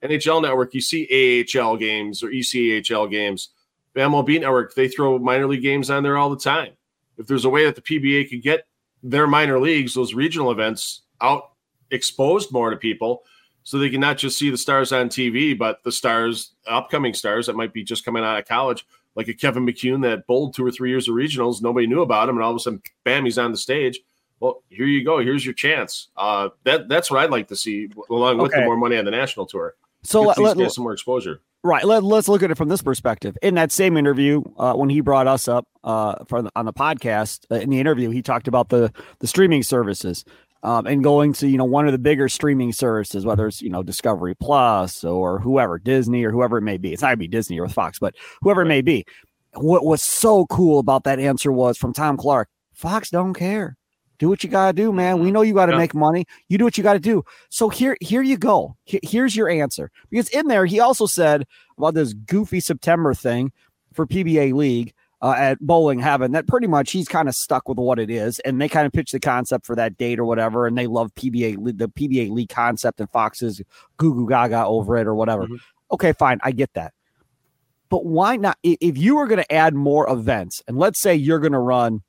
[0.04, 3.50] NHL Network, you see AHL games or ECHL games.
[3.96, 6.74] MLB Network, they throw minor league games on there all the time
[7.18, 8.68] if there's a way that the PBA could get
[9.02, 11.52] their minor leagues, those regional events, out
[11.92, 13.24] exposed more to people,
[13.64, 17.46] so they can not just see the stars on TV, but the stars, upcoming stars
[17.48, 20.66] that might be just coming out of college, like a Kevin McCune that bowled two
[20.66, 23.26] or three years of regionals, nobody knew about him, and all of a sudden, bam,
[23.26, 24.00] he's on the stage.
[24.40, 25.20] Well, here you go.
[25.20, 26.10] Here's your chance.
[26.18, 28.62] Uh, that that's what I'd like to see, along with okay.
[28.62, 29.76] the more money on the national tour.
[30.04, 31.40] So let, let, get some more exposure.
[31.64, 31.86] Right.
[31.86, 33.38] Let, us look at it from this perspective.
[33.42, 37.46] In that same interview, uh, when he brought us up uh, the, on the podcast,
[37.50, 40.26] uh, in the interview, he talked about the the streaming services
[40.64, 43.70] um, and going to you know one of the bigger streaming services, whether it's you
[43.70, 46.94] know Discovery Plus or whoever, Disney or whoever it may be.
[46.94, 49.06] It's not gonna be Disney or Fox, but whoever it may be.
[49.56, 52.50] What was so cool about that answer was from Tom Clark.
[52.74, 53.78] Fox don't care
[54.24, 55.20] do what you got to do, man.
[55.20, 55.80] We know you got to yeah.
[55.80, 56.26] make money.
[56.48, 57.24] You do what you got to do.
[57.50, 58.78] So here, here you go.
[58.86, 59.92] Here's your answer.
[60.10, 61.46] Because in there, he also said
[61.78, 63.52] about this goofy September thing
[63.94, 67.78] for PBA League uh, at Bowling Heaven that pretty much he's kind of stuck with
[67.78, 70.68] what it is, and they kind of pitch the concept for that date or whatever,
[70.68, 73.62] and they love PBA the PBA League concept, and Fox's
[73.96, 75.44] goo goo gaga over it or whatever.
[75.46, 75.56] Mm-hmm.
[75.94, 76.94] Okay, fine, I get that.
[77.88, 78.58] But why not?
[78.64, 82.02] If you were going to add more events, and let's say you're going to run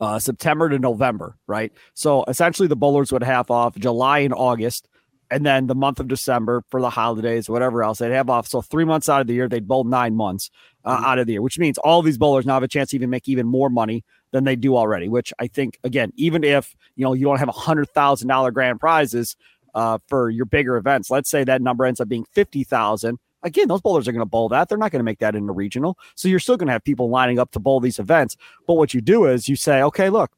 [0.00, 1.72] uh, September to November, right?
[1.94, 4.88] So essentially, the bowlers would have off July and August,
[5.30, 8.48] and then the month of December for the holidays, whatever else they'd have off.
[8.48, 10.50] So three months out of the year, they'd bowl nine months
[10.84, 11.04] uh, mm-hmm.
[11.04, 13.10] out of the year, which means all these bowlers now have a chance to even
[13.10, 15.08] make even more money than they do already.
[15.08, 18.50] Which I think, again, even if you know you don't have a hundred thousand dollar
[18.50, 19.36] grand prizes
[19.74, 23.68] uh, for your bigger events, let's say that number ends up being fifty thousand Again,
[23.68, 24.68] those bowlers are going to bowl that.
[24.68, 25.96] They're not going to make that in the regional.
[26.16, 28.36] So you're still going to have people lining up to bowl these events.
[28.66, 30.32] But what you do is you say, okay, look,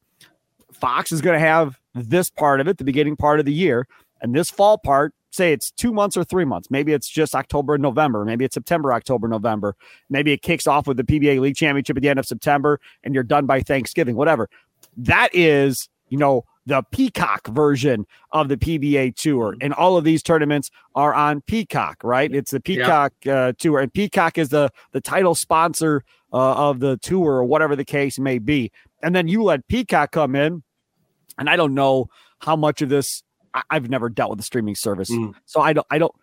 [0.73, 3.87] Fox is going to have this part of it, the beginning part of the year,
[4.21, 6.71] and this fall part, say it's two months or three months.
[6.71, 8.25] Maybe it's just October and November.
[8.25, 9.77] Maybe it's September, October, November.
[10.09, 13.15] Maybe it kicks off with the PBA League Championship at the end of September and
[13.15, 14.49] you're done by Thanksgiving, whatever.
[14.97, 19.57] That is, you know, the Peacock version of the PBA Tour.
[19.61, 22.33] And all of these tournaments are on Peacock, right?
[22.33, 23.35] It's the Peacock yeah.
[23.35, 23.81] uh, Tour.
[23.81, 28.19] And Peacock is the, the title sponsor uh, of the tour or whatever the case
[28.19, 28.71] may be.
[29.03, 30.63] And then you let Peacock come in.
[31.39, 32.09] And I don't know
[32.41, 33.23] how much of this
[33.55, 35.35] I, have never dealt with a streaming service, mm.
[35.47, 35.87] so I don't.
[35.91, 36.15] I don't.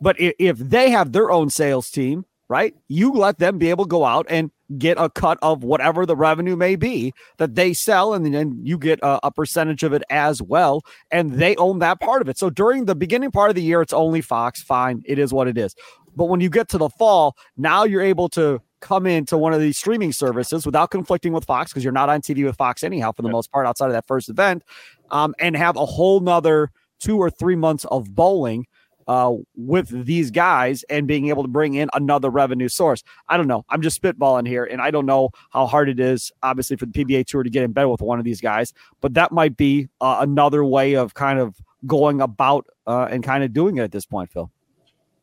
[0.00, 3.84] But if, if they have their own sales team, right, you let them be able
[3.84, 7.72] to go out and get a cut of whatever the revenue may be that they
[7.72, 11.78] sell, and then you get a, a, percentage of it as well, and they own
[11.78, 12.38] that part of it.
[12.38, 14.62] So during the beginning part of the year, it's only Fox.
[14.62, 15.74] Fine, it is what it is.
[16.16, 19.60] But when you get to the fall, now you're able to come into one of
[19.60, 23.12] these streaming services without conflicting with Fox because you're not on TV with Fox anyhow
[23.12, 24.62] for the most part outside of that first event,
[25.10, 28.66] um, and have a whole nother two or three months of bowling
[29.08, 33.02] uh, with these guys and being able to bring in another revenue source.
[33.28, 33.64] I don't know.
[33.68, 36.92] I'm just spitballing here, and I don't know how hard it is, obviously, for the
[36.92, 39.88] PBA Tour to get in bed with one of these guys, but that might be
[40.00, 43.92] uh, another way of kind of going about uh, and kind of doing it at
[43.92, 44.50] this point, Phil.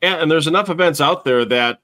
[0.02, 1.80] Yeah, and there's enough events out there that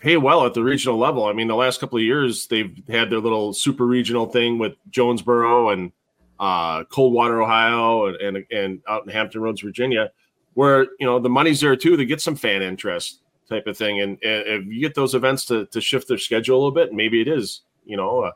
[0.00, 1.24] pay well at the regional level.
[1.24, 4.74] I mean, the last couple of years they've had their little super regional thing with
[4.90, 5.92] Jonesboro and
[6.38, 10.10] uh, Coldwater, Ohio, and, and and out in Hampton Roads, Virginia,
[10.54, 14.00] where you know the money's there too to get some fan interest type of thing.
[14.00, 16.92] And, and if you get those events to to shift their schedule a little bit,
[16.92, 18.32] maybe it is you know a,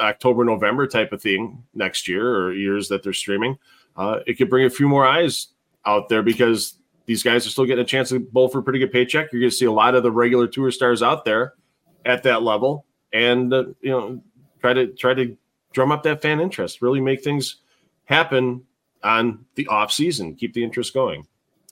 [0.00, 3.58] October November type of thing next year or years that they're streaming.
[3.96, 5.48] Uh, it could bring a few more eyes
[5.84, 8.78] out there because these guys are still getting a chance to bowl for a pretty
[8.78, 9.32] good paycheck.
[9.32, 11.54] You're going to see a lot of the regular tour stars out there
[12.04, 14.22] at that level, and uh, you know,
[14.60, 15.36] try to try to
[15.72, 16.82] drum up that fan interest.
[16.82, 17.56] Really make things
[18.04, 18.64] happen
[19.02, 20.34] on the off season.
[20.34, 21.26] Keep the interest going.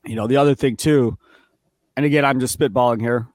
[0.05, 1.19] You know, the other thing too,
[1.97, 3.29] and again, I'm just spitballing here,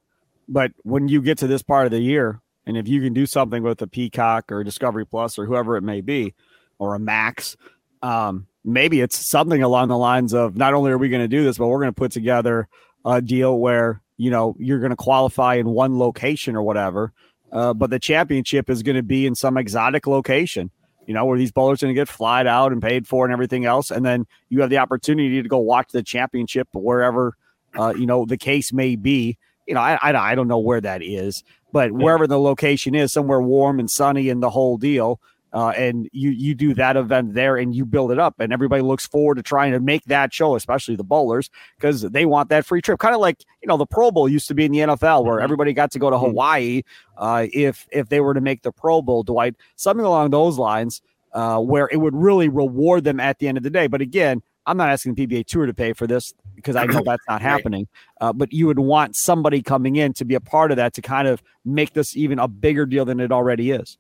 [0.48, 3.26] but when you get to this part of the year, and if you can do
[3.26, 6.34] something with a Peacock or Discovery Plus or whoever it may be,
[6.80, 7.56] or a Max,
[8.02, 11.44] um, maybe it's something along the lines of not only are we going to do
[11.44, 12.68] this, but we're going to put together
[13.06, 17.14] a deal where you know you're going to qualify in one location or whatever,
[17.52, 20.72] uh, but the championship is going to be in some exotic location.
[21.06, 23.32] You know where these bowlers are going to get flied out and paid for and
[23.32, 27.38] everything else, and then you have the opportunity to go watch the championship wherever
[27.78, 29.38] uh, you know the case may be.
[29.68, 33.12] You know, I, I, I don't know where that is, but wherever the location is,
[33.12, 35.20] somewhere warm and sunny and the whole deal,
[35.56, 38.82] uh, and you you do that event there and you build it up and everybody
[38.82, 42.66] looks forward to trying to make that show especially the bowlers because they want that
[42.66, 44.80] free trip kind of like you know the pro bowl used to be in the
[44.80, 45.44] nfl where mm-hmm.
[45.44, 46.26] everybody got to go to mm-hmm.
[46.26, 46.82] hawaii
[47.18, 51.02] uh, if if they were to make the pro bowl dwight something along those lines
[51.32, 54.44] uh, where it would really reward them at the end of the day but again
[54.68, 57.40] I'm not asking the PBA Tour to pay for this because I know that's not
[57.40, 57.88] happening.
[58.20, 61.04] Uh, but you would want somebody coming in to be a part of that to
[61.04, 64.00] kind of make this even a bigger deal than it already is.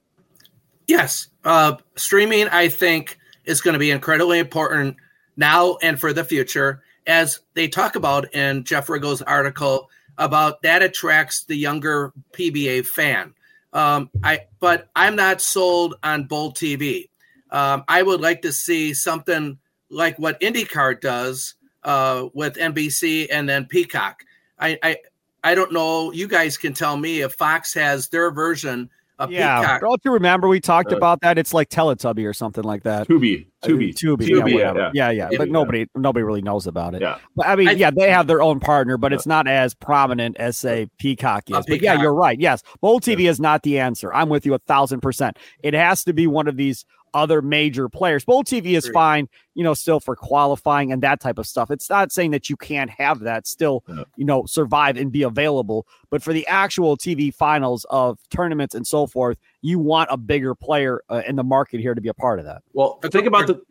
[0.87, 4.97] Yes, uh, streaming I think is going to be incredibly important
[5.35, 10.81] now and for the future, as they talk about in Jeff Richgels' article about that
[10.81, 13.33] attracts the younger PBA fan.
[13.73, 17.09] Um, I but I'm not sold on Bowl TV.
[17.51, 19.57] Um, I would like to see something
[19.89, 24.23] like what IndyCar does uh, with NBC and then Peacock.
[24.57, 24.97] I, I
[25.43, 26.11] I don't know.
[26.11, 29.81] You guys can tell me if Fox has their version a yeah, peacock.
[29.81, 31.37] don't you remember we talked uh, about that?
[31.37, 33.07] It's like Teletubby or something like that.
[33.07, 35.37] Tubi, Tubi, Tubi, Tubi yeah, yeah, yeah, yeah, yeah.
[35.37, 37.01] But nobody, nobody really knows about it.
[37.01, 39.73] Yeah, but I mean, I, yeah, they have their own partner, but it's not as
[39.73, 41.65] prominent as say Peacock is.
[41.67, 42.39] But yeah, you're right.
[42.39, 44.13] Yes, Bowl TV is not the answer.
[44.13, 45.37] I'm with you a thousand percent.
[45.63, 48.25] It has to be one of these other major players.
[48.25, 51.71] Bowl TV is fine, you know, still for qualifying and that type of stuff.
[51.71, 54.03] It's not saying that you can't have that still, yeah.
[54.17, 55.87] you know, survive and be available.
[56.11, 60.53] But for the actual TV finals of tournaments and so forth, you want a bigger
[60.53, 62.61] player uh, in the market here to be a part of that.
[62.73, 63.61] Well, think about the.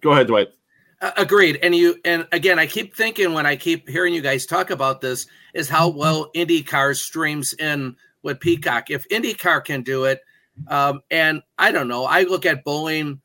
[0.00, 0.48] Go ahead, Dwight.
[1.00, 1.58] Uh, agreed.
[1.60, 5.00] And you and again, I keep thinking when I keep hearing you guys talk about
[5.00, 8.90] this is how well IndyCar streams in with Peacock.
[8.90, 10.20] If IndyCar can do it,
[10.68, 12.04] um, and I don't know.
[12.04, 13.20] I look at bowling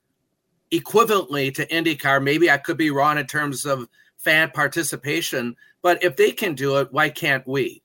[0.72, 2.24] equivalently to IndyCar.
[2.24, 3.88] Maybe I could be wrong in terms of
[4.18, 7.82] fan participation, but if they can do it, why can't we?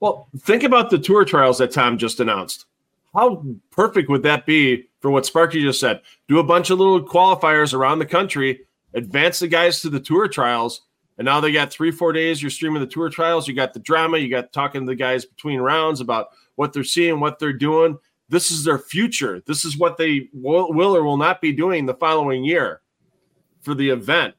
[0.00, 2.66] Well, think about the tour trials that Tom just announced.
[3.14, 6.02] How perfect would that be for what Sparky just said?
[6.28, 10.26] Do a bunch of little qualifiers around the country, advance the guys to the tour
[10.26, 10.82] trials,
[11.16, 12.42] and now they got three, four days.
[12.42, 13.46] You're streaming the tour trials.
[13.46, 14.18] You got the drama.
[14.18, 17.98] You got talking to the guys between rounds about what they're seeing, what they're doing
[18.34, 19.40] this is their future.
[19.46, 22.80] This is what they will, will or will not be doing the following year
[23.62, 24.34] for the event.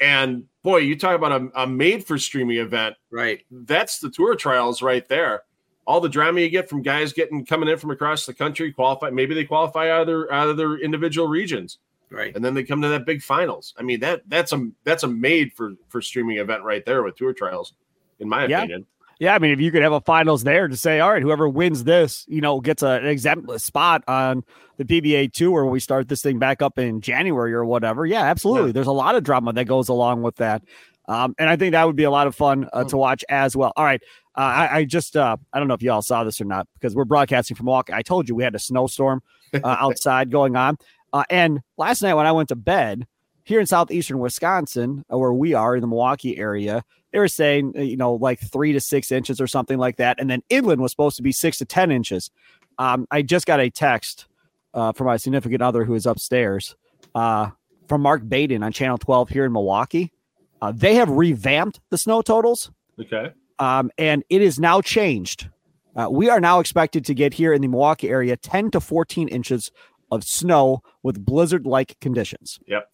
[0.00, 2.96] And boy, you talk about a, a made for streaming event.
[3.10, 3.40] Right.
[3.50, 5.44] That's the tour trials right there.
[5.86, 9.08] All the drama you get from guys getting coming in from across the country, qualify.
[9.08, 11.78] Maybe they qualify out of their out of their individual regions.
[12.10, 12.36] Right.
[12.36, 13.72] And then they come to that big finals.
[13.78, 17.16] I mean, that that's a that's a made for for streaming event right there with
[17.16, 17.72] tour trials,
[18.20, 18.58] in my Yeah.
[18.58, 18.84] opinion.
[19.18, 21.48] Yeah, I mean, if you could have a finals there to say, all right, whoever
[21.48, 24.44] wins this, you know, gets a, an exempt spot on
[24.76, 28.06] the PBA tour when we start this thing back up in January or whatever.
[28.06, 28.68] Yeah, absolutely.
[28.68, 28.74] Yeah.
[28.74, 30.62] There's a lot of drama that goes along with that.
[31.08, 33.56] Um, and I think that would be a lot of fun uh, to watch as
[33.56, 33.72] well.
[33.74, 34.00] All right.
[34.36, 36.68] Uh, I, I just, uh, I don't know if you all saw this or not
[36.74, 37.94] because we're broadcasting from Milwaukee.
[37.94, 40.76] I told you we had a snowstorm uh, outside going on.
[41.12, 43.06] Uh, and last night when I went to bed
[43.48, 47.72] here in southeastern Wisconsin, uh, where we are in the Milwaukee area, they were saying,
[47.78, 50.20] uh, you know, like three to six inches or something like that.
[50.20, 52.30] And then inland was supposed to be six to 10 inches.
[52.78, 54.26] Um, I just got a text
[54.74, 56.76] uh, from my significant other who is upstairs
[57.14, 57.48] uh,
[57.88, 60.12] from Mark Baden on Channel 12 here in Milwaukee.
[60.60, 63.32] Uh, they have revamped the snow totals Okay.
[63.58, 65.48] um, and it is now changed.
[65.96, 69.26] Uh, we are now expected to get here in the Milwaukee area 10 to 14
[69.28, 69.72] inches
[70.12, 72.60] of snow with blizzard like conditions.
[72.66, 72.90] Yep.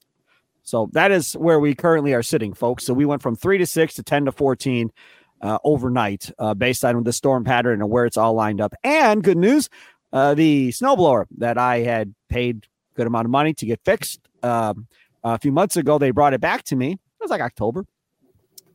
[0.65, 2.85] So that is where we currently are sitting, folks.
[2.85, 4.91] So we went from three to six to 10 to 14
[5.41, 8.75] uh, overnight uh, based on the storm pattern and where it's all lined up.
[8.83, 9.69] And good news
[10.15, 14.87] uh, the snowblower that I had paid good amount of money to get fixed um,
[15.25, 16.93] a few months ago, they brought it back to me.
[16.93, 17.85] It was like October.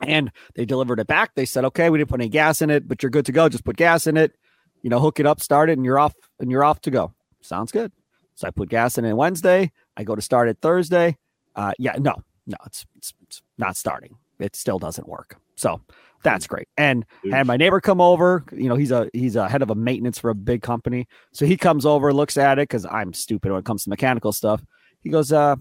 [0.02, 1.36] And they delivered it back.
[1.36, 3.47] They said, okay, we didn't put any gas in it, but you're good to go.
[3.47, 4.34] Just put gas in it,
[4.82, 7.13] you know, hook it up, start it, and you're off and you're off to go.
[7.41, 7.93] Sounds good.
[8.36, 9.71] So I put gas in it Wednesday.
[9.95, 11.17] I go to start it Thursday.
[11.56, 12.16] Uh, yeah, no,
[12.48, 14.16] no, it's, it's, it's not starting.
[14.40, 15.38] It still doesn't work.
[15.56, 15.82] So
[16.24, 16.68] that's great.
[16.78, 18.46] And had my neighbor come over.
[18.52, 21.08] You know, he's a he's a head of a maintenance for a big company.
[21.34, 24.32] So he comes over, looks at it because I'm stupid when it comes to mechanical
[24.32, 24.64] stuff.
[25.02, 25.58] He goes, uh,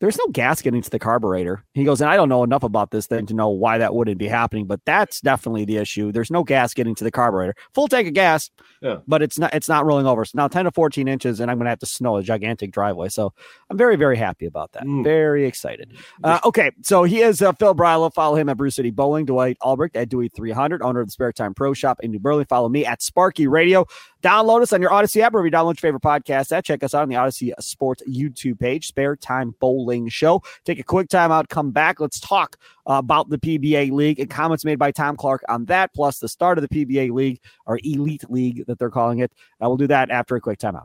[0.00, 1.62] there's no gas getting to the carburetor.
[1.74, 4.18] He goes, and I don't know enough about this thing to know why that wouldn't
[4.18, 6.10] be happening, but that's definitely the issue.
[6.10, 7.54] There's no gas getting to the carburetor.
[7.74, 8.98] Full tank of gas, Yeah.
[9.06, 10.24] but it's not it's not rolling over.
[10.24, 13.10] So now 10 to 14 inches, and I'm gonna have to snow a gigantic driveway.
[13.10, 13.32] So
[13.68, 14.84] I'm very, very happy about that.
[14.84, 15.04] Mm.
[15.04, 15.92] Very excited.
[16.24, 18.12] Uh, okay, so he is uh, Phil Brylow.
[18.12, 19.26] Follow him at Brew City Bowling.
[19.26, 22.46] Dwight Albrecht at Dewey 300, owner of the Spare Time Pro Shop in New Berlin.
[22.46, 23.84] Follow me at Sparky Radio.
[24.22, 26.64] Download us on your Audacy app, wherever you download your favorite podcast at.
[26.64, 30.42] Check us out on the Audacy Sports YouTube page, Spare Time Bowling Show.
[30.64, 32.00] Take a quick timeout, come back.
[32.00, 32.56] Let's talk
[32.88, 36.28] uh, about the PBA League and comments made by Tom Clark on that, plus the
[36.28, 39.32] start of the PBA League or Elite League that they're calling it.
[39.62, 40.84] Uh, we'll do that after a quick timeout.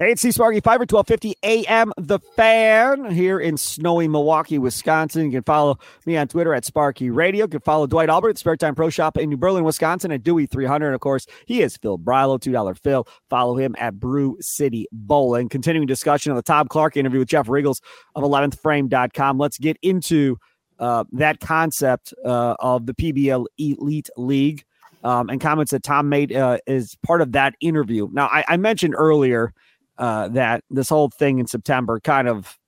[0.00, 5.26] Hey, it's C Sparky Fifer, 1250 AM The Fan here in snowy Milwaukee, Wisconsin.
[5.26, 7.44] You can follow me on Twitter at Sparky Radio.
[7.44, 10.46] You can follow Dwight Albrecht, Spare Time Pro Shop in New Berlin, Wisconsin at Dewey
[10.46, 10.86] 300.
[10.86, 13.06] And of course, he is Phil Brylow, $2 Phil.
[13.28, 15.50] Follow him at Brew City Bowling.
[15.50, 17.82] Continuing discussion of the Tom Clark interview with Jeff Richgels
[18.14, 19.36] of 11thframe.com.
[19.36, 20.38] Let's get into
[20.78, 24.64] uh, that concept uh, of the PBL Elite League
[25.04, 28.08] um, and comments that Tom made uh, as part of that interview.
[28.12, 29.52] Now, I, I mentioned earlier
[30.00, 32.58] uh, that this whole thing in September kind of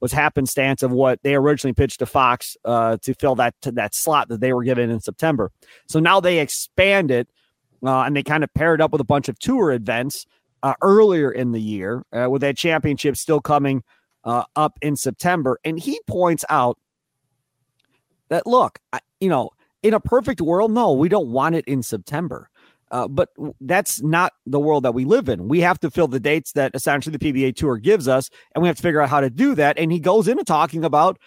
[0.00, 3.96] was happenstance of what they originally pitched to Fox uh, to fill that to that
[3.96, 5.50] slot that they were given in September.
[5.88, 7.28] So now they expand it
[7.84, 10.24] uh, and they kind of paired up with a bunch of tour events
[10.62, 13.82] uh, earlier in the year uh, with that championship still coming
[14.22, 15.58] uh, up in September.
[15.64, 16.78] And he points out
[18.28, 19.50] that look, I, you know,
[19.82, 22.50] in a perfect world, no, we don't want it in September.
[22.90, 25.48] Uh, but that's not the world that we live in.
[25.48, 28.68] We have to fill the dates that essentially the PBA Tour gives us, and we
[28.68, 29.78] have to figure out how to do that.
[29.78, 31.18] And he goes into talking about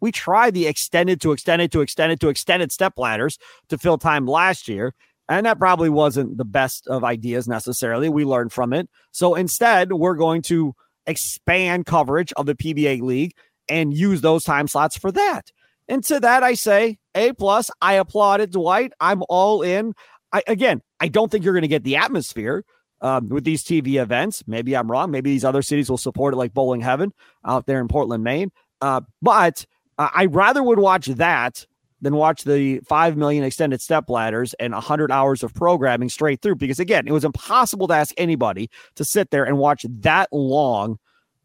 [0.00, 4.26] we tried the extended to extended to extended to extended step ladders to fill time
[4.26, 4.94] last year,
[5.28, 8.08] and that probably wasn't the best of ideas necessarily.
[8.08, 8.88] We learned from it.
[9.12, 10.74] So instead, we're going to
[11.06, 13.34] expand coverage of the PBA League
[13.68, 15.50] and use those time slots for that.
[15.88, 17.70] And to that, I say A plus.
[17.80, 18.92] I applaud it, Dwight.
[19.00, 19.94] I'm all in.
[20.32, 22.64] I again, I don't think you're going to get the atmosphere
[23.00, 24.42] um, with these TV events.
[24.46, 25.10] Maybe I'm wrong.
[25.10, 27.12] Maybe these other cities will support it, like Bowling Heaven
[27.44, 28.50] out there in Portland, Maine.
[28.80, 29.64] Uh, but
[29.98, 31.66] uh, I rather would watch that
[32.02, 36.56] than watch the five million extended step ladders and hundred hours of programming straight through.
[36.56, 40.98] Because again, it was impossible to ask anybody to sit there and watch that long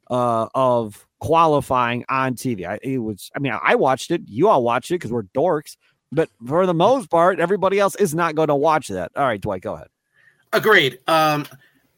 [0.10, 2.68] uh, of qualifying on TV.
[2.68, 3.30] I, it was.
[3.36, 4.22] I mean, I watched it.
[4.26, 5.78] You all watched it because we're dorks.
[6.12, 9.12] But for the most part, everybody else is not going to watch that.
[9.16, 9.88] All right, Dwight, go ahead.
[10.52, 11.00] Agreed.
[11.08, 11.46] Um,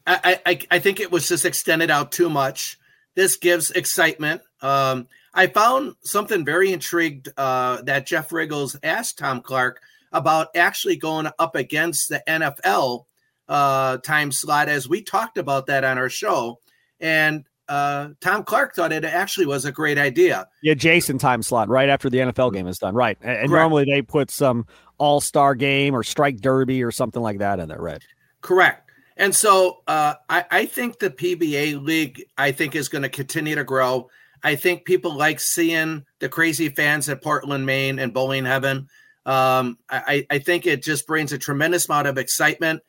[0.05, 2.77] I, I I think it was just extended out too much.
[3.15, 4.41] This gives excitement.
[4.61, 10.97] Um, I found something very intrigued uh, that Jeff Richgels asked Tom Clark about actually
[10.97, 13.05] going up against the NFL
[13.47, 16.59] uh, time slot, as we talked about that on our show.
[16.99, 20.47] And uh, Tom Clark thought it actually was a great idea.
[20.61, 22.95] Yeah, Jason time slot right after the NFL game is done.
[22.95, 23.17] Right.
[23.21, 24.65] And, and normally they put some
[24.97, 28.01] all star game or strike derby or something like that in there, right?
[28.41, 28.89] Correct.
[29.15, 33.55] And so uh, I, I think the PBA league, I think, is going to continue
[33.55, 34.09] to grow.
[34.43, 38.87] I think people like seeing the crazy fans at Portland, Maine, and Bowling Heaven.
[39.25, 42.81] Um, I, I think it just brings a tremendous amount of excitement.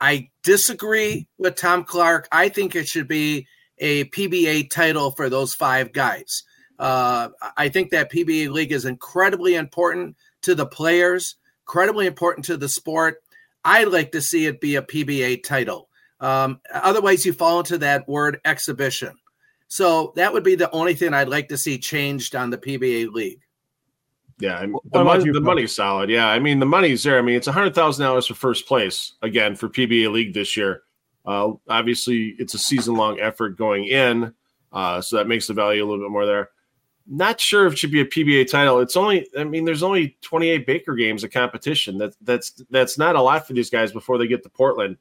[0.00, 2.26] I disagree with Tom Clark.
[2.32, 3.46] I think it should be
[3.78, 6.44] a PBA title for those five guys.
[6.78, 12.56] Uh, I think that PBA league is incredibly important to the players, incredibly important to
[12.56, 13.22] the sport.
[13.64, 15.88] I'd like to see it be a PBA title.
[16.20, 19.12] Um, otherwise, you fall into that word exhibition.
[19.68, 23.12] So that would be the only thing I'd like to see changed on the PBA
[23.12, 23.40] league.
[24.38, 26.10] Yeah, the, money, the money's solid.
[26.10, 27.18] Yeah, I mean the money's there.
[27.18, 30.56] I mean it's a hundred thousand dollars for first place again for PBA league this
[30.58, 30.82] year.
[31.26, 34.32] Uh, obviously, it's a season long effort going in,
[34.72, 36.50] uh, so that makes the value a little bit more there.
[37.08, 38.80] Not sure if it should be a PBA title.
[38.80, 41.98] It's only, I mean, there's only 28 Baker games of competition.
[41.98, 44.96] That that's that's not a lot for these guys before they get to Portland.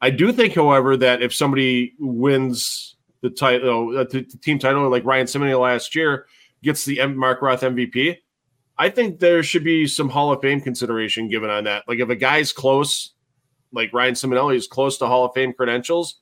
[0.00, 4.88] I do think, however, that if somebody wins the title, uh, the, the team title,
[4.88, 6.26] like Ryan Ciminelli last year,
[6.62, 8.18] gets the M- Mark Roth MVP,
[8.78, 11.84] I think there should be some Hall of Fame consideration given on that.
[11.88, 13.12] Like if a guy's close,
[13.72, 16.20] like Ryan Ciminelli is close to Hall of Fame credentials,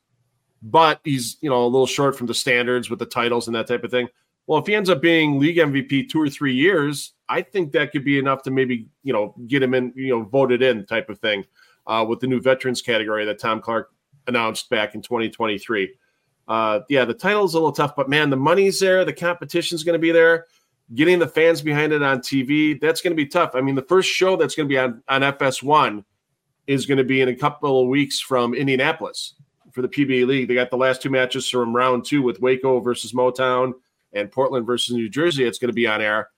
[0.63, 3.67] but he's you know a little short from the standards with the titles and that
[3.67, 4.09] type of thing.
[4.47, 7.91] Well, if he ends up being league MVP two or three years, I think that
[7.91, 11.11] could be enough to maybe you know get him in, you know, voted in type
[11.11, 11.45] of thing
[11.87, 13.91] uh, with the new veterans category that Tom Clark
[14.27, 15.95] announced back in 2023.
[16.49, 19.83] Uh, yeah, the title is a little tough, but man, the money's there, the competition's
[19.83, 20.47] going to be there
[20.95, 23.53] getting the fans behind it on TV, that's going to be tough.
[23.55, 26.05] I mean, the first show that's going to be on, on FS1
[26.67, 29.35] is going to be in a couple of weeks from Indianapolis
[29.73, 30.49] for the PBA League.
[30.49, 33.75] They got the last two matches from round two with Waco versus Motown
[34.13, 35.45] and Portland versus New Jersey.
[35.45, 36.31] It's going to be on air.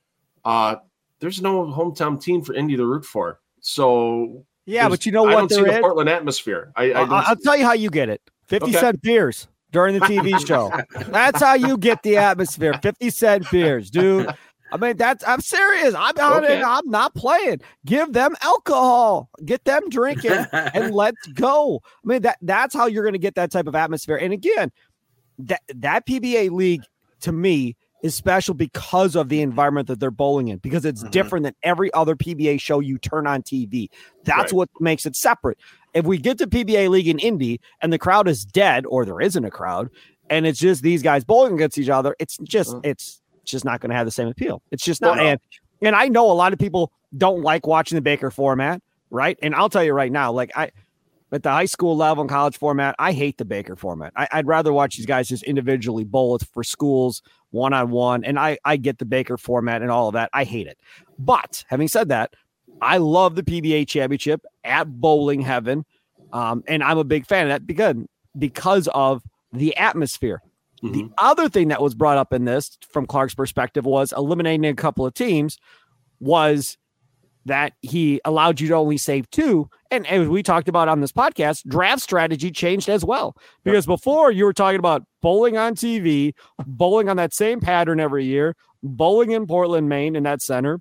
[0.45, 0.77] Uh,
[1.21, 3.41] there's no hometown team for Indy to root for.
[3.61, 5.35] So yeah, but you know what?
[5.35, 6.73] I don't see the Portland atmosphere.
[6.77, 8.21] I, I will tell you how you get it.
[8.47, 8.81] Fifty okay.
[8.81, 10.71] cent beers during the TV show.
[11.11, 12.79] That's how you get the atmosphere.
[12.83, 14.33] 50 cent beers, dude.
[14.73, 15.95] I mean, that's I'm serious.
[15.95, 16.63] I'm on okay.
[16.63, 17.61] I'm not playing.
[17.87, 19.31] Give them alcohol.
[19.45, 21.81] Get them drinking and let's go.
[21.85, 24.17] I mean, that that's how you're gonna get that type of atmosphere.
[24.17, 24.71] And again,
[25.39, 26.83] that that PBA league
[27.21, 31.11] to me is special because of the environment that they're bowling in, because it's mm-hmm.
[31.11, 33.89] different than every other PBA show you turn on TV.
[34.25, 34.57] That's right.
[34.57, 35.59] what makes it separate.
[35.95, 39.21] If we get to PBA League in Indy and the crowd is dead, or there
[39.21, 39.89] isn't a crowd,
[40.31, 42.89] and it's just these guys bowling against each other, it's just mm-hmm.
[42.89, 43.21] it's
[43.51, 44.63] just not going to have the same appeal.
[44.71, 45.19] It's just not.
[45.19, 45.41] And
[45.83, 49.39] and I know a lot of people don't like watching the Baker format, right?
[49.43, 50.71] And I'll tell you right now, like I
[51.33, 54.13] at the high school level and college format, I hate the Baker format.
[54.17, 58.25] I, would rather watch these guys just individually bowl it for schools one on one.
[58.25, 60.31] And I, I get the Baker format and all of that.
[60.33, 60.79] I hate it.
[61.19, 62.35] But having said that,
[62.81, 65.85] I love the PBA championship at Bowling Heaven.
[66.33, 67.97] Um, and I'm a big fan of that because,
[68.39, 69.23] because of
[69.53, 70.43] the atmosphere.
[70.83, 70.93] Mm-hmm.
[70.93, 74.75] The other thing that was brought up in this from Clark's perspective was eliminating a
[74.75, 75.59] couple of teams
[76.21, 76.77] was
[77.47, 79.69] that he allowed you to only save two.
[79.91, 83.37] And as we talked about on this podcast, draft strategy changed as well.
[83.65, 86.35] Because before you were talking about bowling on TV,
[86.67, 90.81] bowling on that same pattern every year, bowling in Portland, Maine in that center.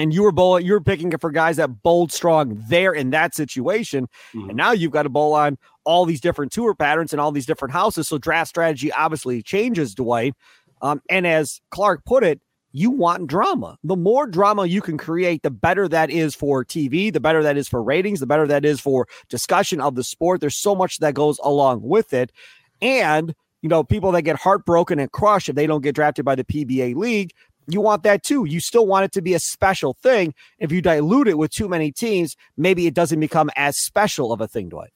[0.00, 3.10] And you were bowling, you were picking it for guys that bowled strong there in
[3.10, 4.08] that situation.
[4.34, 4.50] Mm-hmm.
[4.50, 7.44] And now you've got to bowl on all these different tour patterns and all these
[7.44, 8.08] different houses.
[8.08, 10.34] So draft strategy obviously changes, Dwight.
[10.80, 12.40] Um, and as Clark put it,
[12.72, 13.76] you want drama.
[13.84, 17.58] The more drama you can create, the better that is for TV, the better that
[17.58, 20.40] is for ratings, the better that is for discussion of the sport.
[20.40, 22.32] There's so much that goes along with it.
[22.80, 26.36] And, you know, people that get heartbroken and crushed if they don't get drafted by
[26.36, 27.32] the PBA league,
[27.72, 28.44] you want that too.
[28.44, 30.34] You still want it to be a special thing.
[30.58, 34.40] If you dilute it with too many teams, maybe it doesn't become as special of
[34.40, 34.92] a thing, Dwight.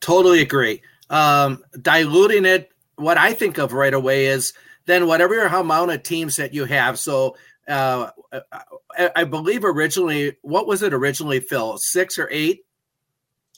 [0.00, 0.82] Totally agree.
[1.10, 4.52] Um, diluting it, what I think of right away is
[4.86, 6.98] then whatever amount of teams that you have.
[6.98, 7.36] So
[7.68, 8.10] uh,
[8.96, 11.78] I, I, believe originally, what was it originally, Phil?
[11.78, 12.64] Six or eight?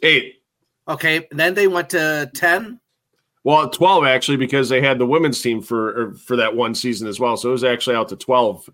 [0.03, 0.43] Eight.
[0.89, 1.29] Okay.
[1.31, 2.81] Then they went to 10.
[3.43, 7.09] Well, 12 actually, because they had the women's team for er, for that one season
[7.09, 7.37] as well.
[7.37, 8.69] So it was actually out to 12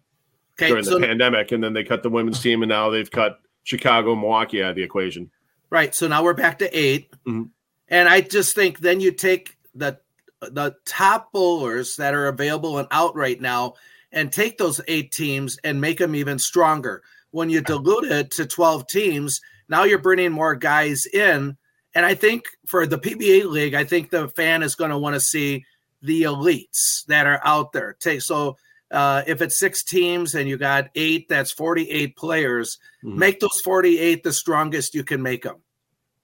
[0.58, 1.52] okay, during so, the pandemic.
[1.52, 4.76] And then they cut the women's team, and now they've cut Chicago, Milwaukee out of
[4.76, 5.30] the equation.
[5.70, 5.94] Right.
[5.94, 7.42] So now we're back to 8 mm-hmm.
[7.88, 9.98] And I just think then you take the
[10.40, 13.74] the top bowlers that are available and out right now
[14.12, 17.02] and take those eight teams and make them even stronger.
[17.30, 21.56] When you dilute it to 12 teams, now you're bringing more guys in.
[21.96, 25.14] And I think for the PBA league, I think the fan is going to want
[25.14, 25.64] to see
[26.02, 27.96] the elites that are out there.
[27.98, 28.58] Take so
[28.90, 32.78] uh, if it's six teams and you got eight, that's 48 players.
[33.02, 33.18] Mm-hmm.
[33.18, 35.56] Make those 48 the strongest you can make them.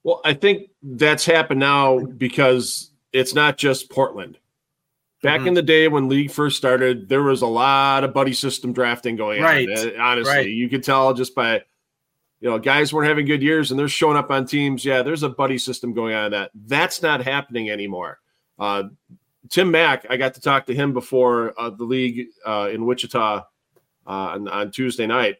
[0.04, 4.36] Well, I think that's happened now because it's not just Portland.
[5.22, 5.48] Back mm-hmm.
[5.48, 9.16] in the day when league first started, there was a lot of buddy system drafting
[9.16, 9.66] going right.
[9.70, 9.88] on.
[9.88, 10.50] Uh, honestly, right.
[10.50, 11.62] you could tell just by
[12.42, 14.84] you know guys weren't having good years and they're showing up on teams.
[14.84, 16.32] Yeah, there's a buddy system going on.
[16.32, 18.18] That that's not happening anymore.
[18.58, 18.84] Uh,
[19.48, 23.38] Tim Mack, I got to talk to him before uh, the league uh, in Wichita
[23.38, 25.36] uh, on, on, Tuesday night,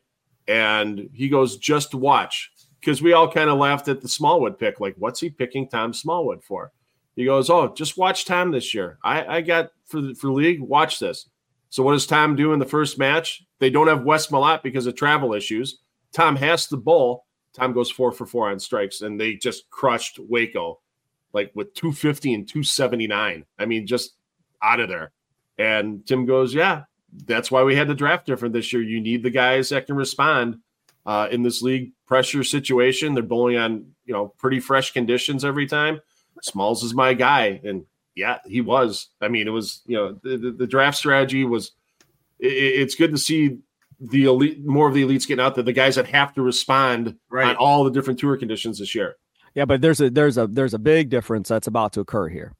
[0.47, 4.79] and he goes, "Just watch," because we all kind of laughed at the Smallwood pick.
[4.79, 6.71] Like, what's he picking Tom Smallwood for?
[7.17, 8.99] He goes, "Oh, just watch Tom this year.
[9.03, 10.61] I, I got for for league.
[10.61, 11.29] Watch this."
[11.69, 13.43] So what does Tom do in the first match?
[13.59, 15.79] They don't have Wes Malott because of travel issues.
[16.13, 17.27] Tom has the bull.
[17.55, 20.81] Tom goes four for four on strikes, and they just crushed Waco
[21.33, 23.45] like with 250 and 279.
[23.59, 24.15] I mean, just
[24.63, 25.13] out of there.
[25.59, 26.85] And Tim goes, Yeah,
[27.27, 28.83] that's why we had the draft different this year.
[28.83, 30.59] You need the guys that can respond
[31.05, 33.15] uh, in this league pressure situation.
[33.15, 36.01] They're bowling on, you know, pretty fresh conditions every time.
[36.43, 37.61] Smalls is my guy.
[37.65, 37.85] And
[38.15, 39.09] yeah, he was.
[39.21, 41.73] I mean, it was, you know, the, the, the draft strategy was,
[42.39, 43.59] it, it's good to see
[44.11, 47.17] the elite, more of the elites getting out there, the guys that have to respond
[47.31, 47.49] right.
[47.49, 49.17] on all the different tour conditions this year.
[49.55, 52.55] Yeah, but there's a there's a there's a big difference that's about to occur here.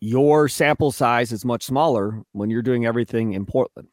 [0.00, 3.88] Your sample size is much smaller when you're doing everything in Portland.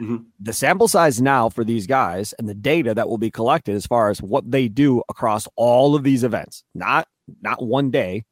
[0.00, 0.18] Mm-hmm.
[0.38, 3.86] The sample size now for these guys and the data that will be collected as
[3.86, 7.08] far as what they do across all of these events, not
[7.42, 8.24] not one day,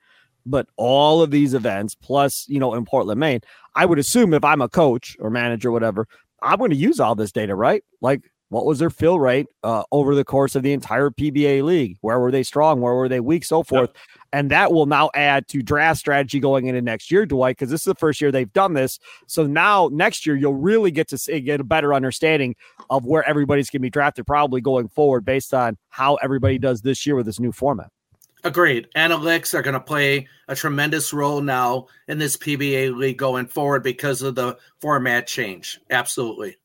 [0.44, 3.40] but all of these events plus, you know, in Portland, Maine.
[3.74, 6.06] I would assume if I'm a coach or manager, whatever,
[6.46, 7.82] I'm going to use all this data, right?
[8.00, 11.96] Like what was their fill rate uh, over the course of the entire PBA league?
[12.00, 12.80] Where were they strong?
[12.80, 13.44] Where were they weak?
[13.44, 13.90] So forth.
[13.90, 13.96] Yep.
[14.32, 17.80] And that will now add to draft strategy going into next year, Dwight, because this
[17.80, 19.00] is the first year they've done this.
[19.26, 22.54] So now next year, you'll really get to see, get a better understanding
[22.88, 26.82] of where everybody's going to be drafted, probably going forward based on how everybody does
[26.82, 27.90] this year with this new format.
[28.46, 28.86] Agreed.
[28.94, 33.82] Analytics are going to play a tremendous role now in this PBA league going forward
[33.82, 35.80] because of the format change.
[35.90, 36.56] Absolutely.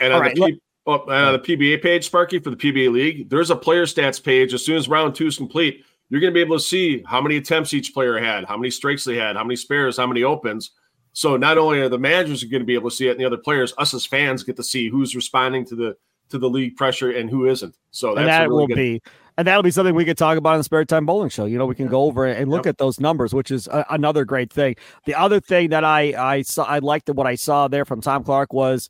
[0.00, 3.50] And on right, the, well, uh, the PBA page, Sparky, for the PBA League, there's
[3.50, 4.54] a player stats page.
[4.54, 7.20] As soon as round two is complete, you're going to be able to see how
[7.20, 10.22] many attempts each player had, how many strikes they had, how many spares, how many
[10.22, 10.70] opens.
[11.12, 13.26] So not only are the managers going to be able to see it, and the
[13.26, 15.96] other players, us as fans get to see who's responding to the
[16.30, 17.76] to the league pressure and who isn't.
[17.90, 19.02] So that's that really will good- be.
[19.38, 21.44] And that'll be something we could talk about in the Spare Time Bowling Show.
[21.44, 22.72] You know, we can go over and look yep.
[22.72, 24.76] at those numbers, which is a, another great thing.
[25.04, 28.24] The other thing that I I saw, I liked what I saw there from Tom
[28.24, 28.88] Clark was,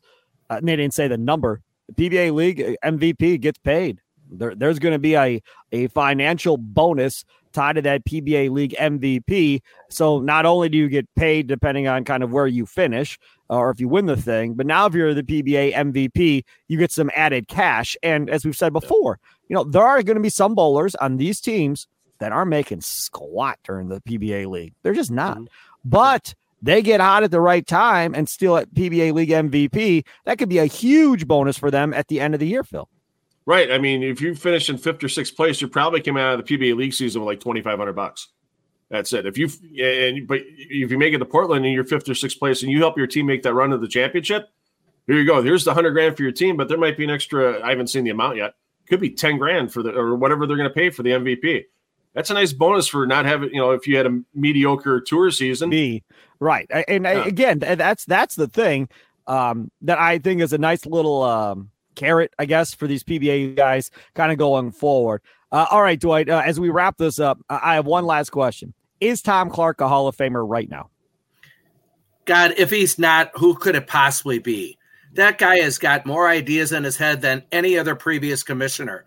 [0.49, 1.61] uh, they didn't say the number,
[1.95, 4.01] PBA league uh, MVP gets paid.
[4.29, 5.41] There, there's going to be a,
[5.71, 7.25] a financial bonus
[7.57, 9.61] tied to that PBA league MVP.
[9.89, 13.17] So not only do you get paid depending on kind of where you finish
[13.49, 16.91] or if you win the thing, but now if you're the PBA MVP, you get
[16.91, 17.97] some added cash.
[18.03, 21.17] And as we've said before, you know, there are going to be some bowlers on
[21.17, 21.87] these teams
[22.19, 24.73] that aren't making squat during the PBA league.
[24.83, 25.37] They're just not.
[25.37, 25.45] Mm-hmm.
[25.83, 30.37] But they get hot at the right time and still at PBA League MVP, that
[30.37, 32.87] could be a huge bonus for them at the end of the year, Phil.
[33.47, 33.71] Right.
[33.71, 36.45] I mean, if you finish in fifth or sixth place, you're probably coming out of
[36.45, 38.27] the PBA League season with like twenty five hundred bucks.
[38.89, 39.25] That's it.
[39.25, 39.49] If you
[39.83, 42.71] and but if you make it to Portland and you're fifth or sixth place and
[42.71, 44.49] you help your team make that run to the championship,
[45.07, 45.41] here you go.
[45.41, 47.65] Here's the hundred grand for your team, but there might be an extra.
[47.65, 48.55] I haven't seen the amount yet.
[48.89, 51.63] Could be ten grand for the or whatever they're going to pay for the MVP
[52.17, 55.29] that's a nice bonus for not having you know if you had a mediocre tour
[55.29, 55.69] season.
[55.69, 56.03] B
[56.39, 57.23] right, and yeah.
[57.23, 58.89] again, that's that's the thing
[59.27, 63.57] um, that I think is a nice little um, carrot, I guess, for these PBA
[63.57, 65.21] guys kind of going forward.
[65.51, 66.29] Uh, all right, Dwight.
[66.29, 69.89] Uh, as we wrap this up, I have one last question: Is Tom Clark a
[69.89, 70.89] Hall of Famer right now?
[72.25, 74.77] God, if he's not, who could it possibly be?
[75.13, 79.05] That guy has got more ideas in his head than any other previous commissioner.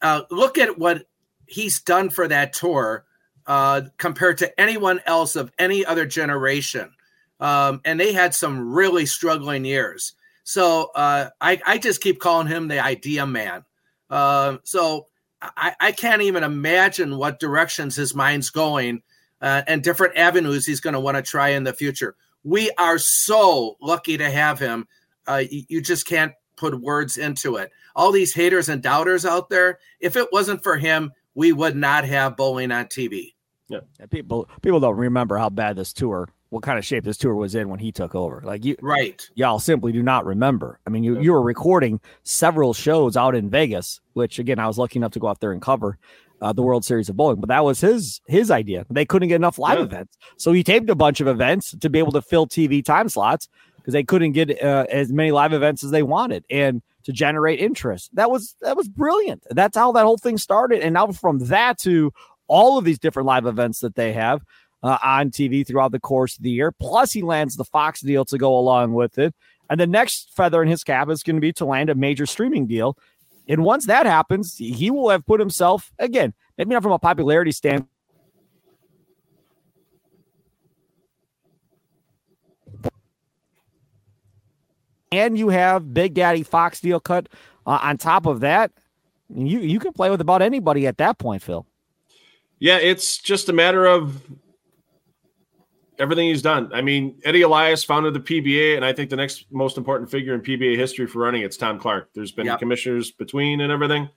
[0.00, 1.04] Uh, look at what
[1.46, 3.04] he's done for that tour
[3.46, 6.92] uh, compared to anyone else of any other generation.
[7.40, 10.14] Um, and they had some really struggling years.
[10.44, 13.64] So uh, I, I, just keep calling him the idea man.
[14.08, 15.06] Uh, so
[15.40, 19.02] I, I, can't even imagine what directions his mind's going
[19.40, 22.16] uh, and different avenues he's going to want to try in the future.
[22.42, 24.88] We are so lucky to have him.
[25.26, 27.70] Uh, you, just can't put words into it.
[27.94, 32.04] All these haters and doubters out there, if it wasn't for him, we would not
[32.04, 33.34] have bowling on TV.
[33.68, 33.80] Yeah.
[34.10, 37.54] people people don't remember how bad this tour what kind of shape this tour was
[37.54, 38.42] in when he took over.
[38.44, 39.28] Like you, right?
[39.34, 40.78] Y'all simply do not remember.
[40.86, 44.76] I mean, you you were recording several shows out in Vegas, which again I was
[44.76, 45.96] lucky enough to go out there and cover
[46.42, 47.40] uh, the World Series of Bowling.
[47.40, 48.84] But that was his his idea.
[48.90, 49.84] They couldn't get enough live yeah.
[49.84, 53.08] events, so he taped a bunch of events to be able to fill TV time
[53.08, 57.12] slots because they couldn't get uh, as many live events as they wanted and to
[57.12, 58.10] generate interest.
[58.14, 59.46] That was that was brilliant.
[59.50, 60.80] That's how that whole thing started.
[60.80, 62.12] And now from that to
[62.48, 64.42] all of these different live events that they have
[64.82, 66.72] uh, on TV throughout the course of the year.
[66.72, 69.34] Plus, he lands the Fox deal to go along with it.
[69.68, 72.26] And the next feather in his cap is going to be to land a major
[72.26, 72.96] streaming deal.
[73.48, 77.52] And once that happens, he will have put himself, again, maybe not from a popularity
[77.52, 77.88] standpoint.
[85.12, 87.28] And you have Big Daddy Fox deal cut
[87.66, 88.70] uh, on top of that.
[89.28, 91.66] You you can play with about anybody at that point, Phil.
[92.60, 94.22] Yeah, it's just a matter of
[96.00, 96.72] everything he's done.
[96.72, 100.34] I mean, Eddie Elias founded the PBA, and I think the next most important figure
[100.34, 102.10] in PBA history for running it's Tom Clark.
[102.14, 102.58] There's been yep.
[102.58, 104.08] commissioners between and everything.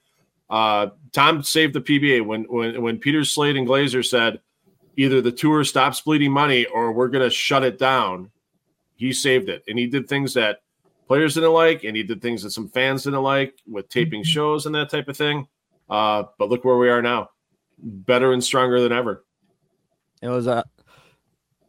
[0.50, 4.40] Uh, Tom saved the PBA when when when Peter Slade and Glaser said
[4.96, 8.32] either the tour stops bleeding money or we're going to shut it down.
[8.96, 10.60] He saved it, and he did things that
[11.08, 14.30] players didn't like, and he did things that some fans didn't like with taping mm-hmm.
[14.30, 15.48] shows and that type of thing.
[15.90, 17.30] Uh, but look where we are now,
[17.78, 19.26] better and stronger than ever.
[20.22, 20.64] It was a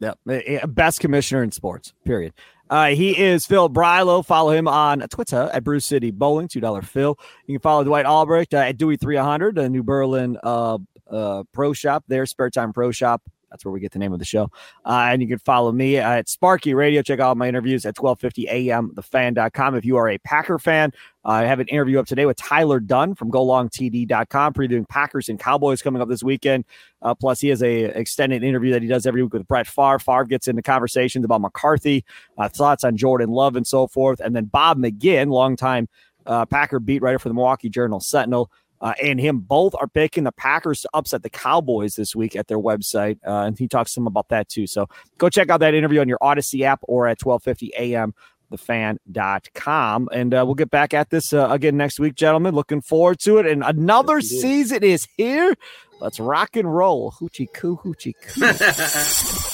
[0.01, 1.93] yeah, best commissioner in sports.
[2.05, 2.33] Period.
[2.71, 4.25] Uh, he is Phil Brylow.
[4.25, 6.49] Follow him on Twitter at Brew City Bowling.
[6.49, 7.19] Two dollar Phil.
[7.47, 10.79] You can follow Dwight Albrecht uh, at Dewey three hundred, a New Berlin uh,
[11.11, 13.23] uh, pro shop there, spare time pro shop.
[13.55, 14.51] That's where we get the name of the show.
[14.85, 17.03] Uh, and you can follow me at Sparky Radio.
[17.03, 19.77] Check out my interviews at 1250 AM, thefan.com.
[19.77, 20.91] If you are a Packer fan,
[21.25, 25.39] uh, I have an interview up today with Tyler Dunne from GoLongTD.com, previewing Packers and
[25.39, 26.65] Cowboys coming up this weekend.
[27.01, 30.01] Uh, plus, he has a extended interview that he does every week with Brett Favre.
[30.01, 32.05] Favre gets into conversations about McCarthy,
[32.37, 34.19] uh, thoughts on Jordan Love, and so forth.
[34.19, 35.87] And then Bob McGinn, longtime
[36.27, 38.51] uh, Packer beat writer for the Milwaukee Journal Sentinel,
[38.85, 42.49] uh, and him both are picking the Packers to upset the Cowboys this week at
[42.49, 43.19] their website.
[43.27, 44.67] Uh, and he talks to them about that too.
[44.67, 48.15] So go check out that interview on your Audacy app or at 1250 a.m.
[48.53, 50.11] thefan.com.
[50.13, 52.55] And uh, we'll get back at this uh, again next week, gentlemen.
[52.55, 53.47] Looking forward to it.
[53.47, 55.57] And another yes, season is here.
[56.01, 57.13] Let's rock and roll.
[57.13, 59.51] Hoochie coo, hoochie coo.